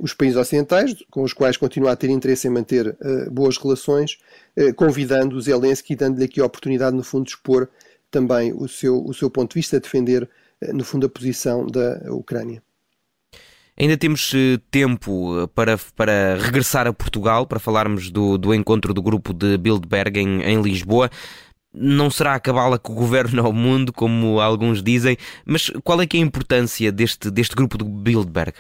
os 0.02 0.12
países 0.12 0.36
ocidentais, 0.36 0.94
com 1.10 1.22
os 1.22 1.32
quais 1.32 1.56
continua 1.56 1.92
a 1.92 1.96
ter 1.96 2.10
interesse 2.10 2.46
em 2.46 2.50
manter 2.50 2.94
boas 3.30 3.56
relações, 3.56 4.18
convidando 4.76 5.34
o 5.34 5.40
Zelensky 5.40 5.94
e 5.94 5.96
dando-lhe 5.96 6.26
aqui 6.26 6.42
a 6.42 6.44
oportunidade, 6.44 6.94
no 6.94 7.02
fundo, 7.02 7.24
de 7.24 7.30
expor 7.30 7.66
também 8.10 8.52
o 8.52 8.68
seu, 8.68 9.02
o 9.02 9.14
seu 9.14 9.30
ponto 9.30 9.52
de 9.52 9.60
vista, 9.60 9.80
defender, 9.80 10.28
no 10.72 10.84
fundo, 10.84 11.06
a 11.06 11.10
posição 11.10 11.66
da 11.66 12.12
Ucrânia. 12.12 12.62
Ainda 13.76 13.96
temos 13.96 14.32
eh, 14.34 14.60
tempo 14.70 15.40
eh, 15.40 15.46
para, 15.54 15.78
para 15.96 16.36
regressar 16.36 16.86
a 16.86 16.92
Portugal, 16.92 17.46
para 17.46 17.58
falarmos 17.58 18.10
do, 18.10 18.36
do 18.36 18.54
encontro 18.54 18.92
do 18.92 19.02
grupo 19.02 19.32
de 19.32 19.56
Bilderberg 19.56 20.20
em, 20.20 20.42
em 20.42 20.60
Lisboa. 20.60 21.10
Não 21.72 22.10
será 22.10 22.34
a 22.34 22.40
cabala 22.40 22.78
que 22.78 22.92
governa 22.92 23.42
o 23.48 23.52
mundo, 23.52 23.90
como 23.90 24.40
alguns 24.40 24.82
dizem, 24.82 25.16
mas 25.46 25.70
qual 25.82 26.02
é 26.02 26.06
que 26.06 26.18
é 26.18 26.20
a 26.20 26.22
importância 26.22 26.92
deste, 26.92 27.30
deste 27.30 27.56
grupo 27.56 27.78
de 27.78 27.84
Bilderberg? 27.84 28.58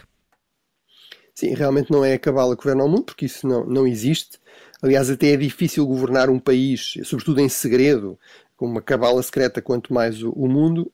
Sim, 1.34 1.54
realmente 1.54 1.90
não 1.90 2.02
é 2.02 2.14
a 2.14 2.18
cabala 2.18 2.56
que 2.56 2.62
governa 2.62 2.84
o 2.84 2.88
mundo, 2.88 3.04
porque 3.04 3.26
isso 3.26 3.46
não, 3.46 3.66
não 3.66 3.86
existe. 3.86 4.38
Aliás, 4.80 5.10
até 5.10 5.32
é 5.32 5.36
difícil 5.36 5.86
governar 5.86 6.30
um 6.30 6.38
país, 6.38 6.94
sobretudo 7.04 7.40
em 7.40 7.48
segredo, 7.50 8.18
com 8.56 8.66
uma 8.66 8.80
cabala 8.80 9.22
secreta, 9.22 9.60
quanto 9.60 9.92
mais 9.92 10.22
o, 10.22 10.30
o 10.30 10.48
mundo 10.48 10.90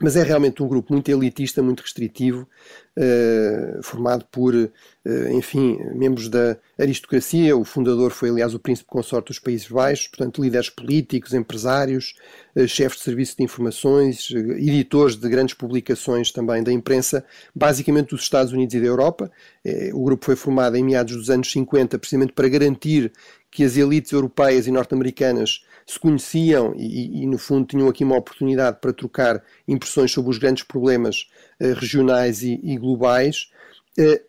mas 0.00 0.16
é 0.16 0.22
realmente 0.22 0.62
um 0.62 0.68
grupo 0.68 0.92
muito 0.92 1.10
elitista, 1.10 1.62
muito 1.62 1.80
restritivo, 1.80 2.48
formado 3.82 4.24
por, 4.30 4.54
uh, 4.54 4.70
enfim, 5.32 5.78
membros 5.94 6.28
da 6.28 6.56
aristocracia. 6.78 7.56
O 7.56 7.64
fundador 7.64 8.10
foi, 8.10 8.30
aliás, 8.30 8.54
o 8.54 8.58
príncipe 8.58 8.88
consorte 8.88 9.28
dos 9.28 9.38
Países 9.38 9.68
Baixos, 9.68 10.08
portanto, 10.08 10.42
líderes 10.42 10.68
políticos, 10.68 11.32
empresários, 11.32 12.14
uh, 12.56 12.66
chefes 12.66 12.98
de 12.98 13.04
serviço 13.04 13.36
de 13.36 13.44
informações, 13.44 14.28
editores 14.30 15.16
de 15.16 15.28
grandes 15.28 15.54
publicações 15.54 16.32
também 16.32 16.62
da 16.62 16.72
imprensa, 16.72 17.24
basicamente 17.54 18.10
dos 18.10 18.22
Estados 18.22 18.52
Unidos 18.52 18.74
e 18.74 18.80
da 18.80 18.86
Europa. 18.86 19.30
o 19.92 20.04
grupo 20.04 20.24
foi 20.24 20.36
formado 20.36 20.76
em 20.76 20.82
meados 20.82 21.14
dos 21.16 21.30
anos 21.30 21.50
50, 21.52 21.98
precisamente 21.98 22.32
para 22.32 22.48
garantir 22.48 23.12
que 23.50 23.64
as 23.64 23.76
elites 23.76 24.12
europeias 24.12 24.66
e 24.66 24.70
norte-americanas 24.70 25.64
se 25.86 25.98
conheciam 25.98 26.74
e, 26.76 27.22
e, 27.22 27.26
no 27.26 27.38
fundo, 27.38 27.66
tinham 27.66 27.88
aqui 27.88 28.04
uma 28.04 28.16
oportunidade 28.16 28.78
para 28.80 28.92
trocar 28.92 29.42
impressões 29.66 30.12
sobre 30.12 30.30
os 30.30 30.38
grandes 30.38 30.62
problemas 30.62 31.26
regionais 31.58 32.42
e, 32.42 32.60
e 32.62 32.76
globais. 32.76 32.87
Uh, 32.96 34.28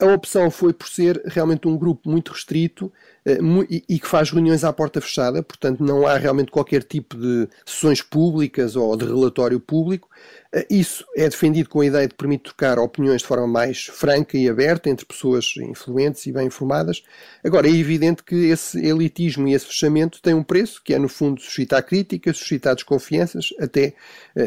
a 0.00 0.06
opção 0.06 0.50
foi 0.50 0.72
por 0.72 0.88
ser 0.88 1.20
realmente 1.26 1.68
um 1.68 1.76
grupo 1.76 2.08
muito 2.08 2.32
restrito 2.32 2.90
eh, 3.26 3.38
e 3.70 3.98
que 3.98 4.06
faz 4.06 4.30
reuniões 4.30 4.64
à 4.64 4.72
porta 4.72 4.98
fechada, 4.98 5.42
portanto 5.42 5.84
não 5.84 6.06
há 6.06 6.16
realmente 6.16 6.50
qualquer 6.50 6.82
tipo 6.82 7.14
de 7.14 7.46
sessões 7.66 8.00
públicas 8.00 8.76
ou 8.76 8.96
de 8.96 9.04
relatório 9.04 9.60
público. 9.60 10.08
Eh, 10.54 10.66
isso 10.70 11.04
é 11.14 11.28
defendido 11.28 11.68
com 11.68 11.82
a 11.82 11.86
ideia 11.86 12.08
de 12.08 12.14
permitir 12.14 12.44
trocar 12.44 12.78
opiniões 12.78 13.20
de 13.20 13.28
forma 13.28 13.46
mais 13.46 13.84
franca 13.84 14.38
e 14.38 14.48
aberta 14.48 14.88
entre 14.88 15.04
pessoas 15.04 15.52
influentes 15.58 16.24
e 16.24 16.32
bem 16.32 16.46
informadas. 16.46 17.02
Agora, 17.44 17.68
é 17.68 17.70
evidente 17.70 18.24
que 18.24 18.36
esse 18.46 18.78
elitismo 18.82 19.46
e 19.48 19.52
esse 19.52 19.66
fechamento 19.66 20.22
têm 20.22 20.32
um 20.32 20.42
preço, 20.42 20.80
que 20.82 20.94
é 20.94 20.98
no 20.98 21.10
fundo 21.10 21.42
suscitar 21.42 21.84
críticas, 21.84 22.38
suscitar 22.38 22.74
desconfianças, 22.74 23.50
até 23.60 23.94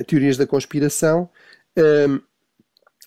teorias 0.07 0.35
da 0.35 0.47
conspiração. 0.47 1.29
Um, 1.77 2.19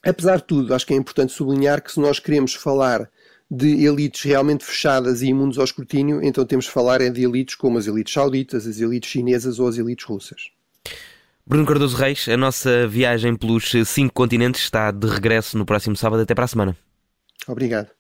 Apesar 0.05 0.37
de 0.37 0.45
tudo, 0.45 0.75
acho 0.75 0.87
que 0.87 0.93
é 0.93 0.97
importante 0.97 1.33
sublinhar 1.33 1.83
que 1.83 1.93
se 1.93 2.01
nós 2.01 2.19
queremos 2.19 2.55
falar 2.55 3.11
de 3.51 3.85
elites 3.85 4.23
realmente 4.23 4.64
fechadas 4.64 5.23
e 5.23 5.29
imundos 5.29 5.59
ao 5.59 5.64
escrutínio, 5.64 6.23
então 6.23 6.45
temos 6.45 6.67
de 6.67 6.71
falar 6.71 7.01
é 7.01 7.11
de 7.11 7.25
elites 7.25 7.55
como 7.55 7.79
as 7.79 7.87
elites 7.87 8.12
sauditas, 8.12 8.67
as 8.67 8.81
elites 8.81 9.11
chinesas 9.11 9.59
ou 9.59 9.69
as 9.69 9.79
elites 9.79 10.05
russas. 10.05 10.51
Bruno 11.47 11.67
Cardoso 11.67 11.97
Reis, 11.97 12.27
a 12.29 12.37
nossa 12.37 12.88
viagem 12.88 13.37
pelos 13.37 13.71
cinco 13.87 14.14
continentes 14.14 14.62
está 14.62 14.90
de 14.90 15.07
regresso 15.07 15.59
no 15.59 15.67
próximo 15.67 15.95
sábado. 15.95 16.23
Até 16.23 16.35
para 16.35 16.45
a 16.45 16.49
semana. 16.49 16.77
Obrigado. 17.47 17.90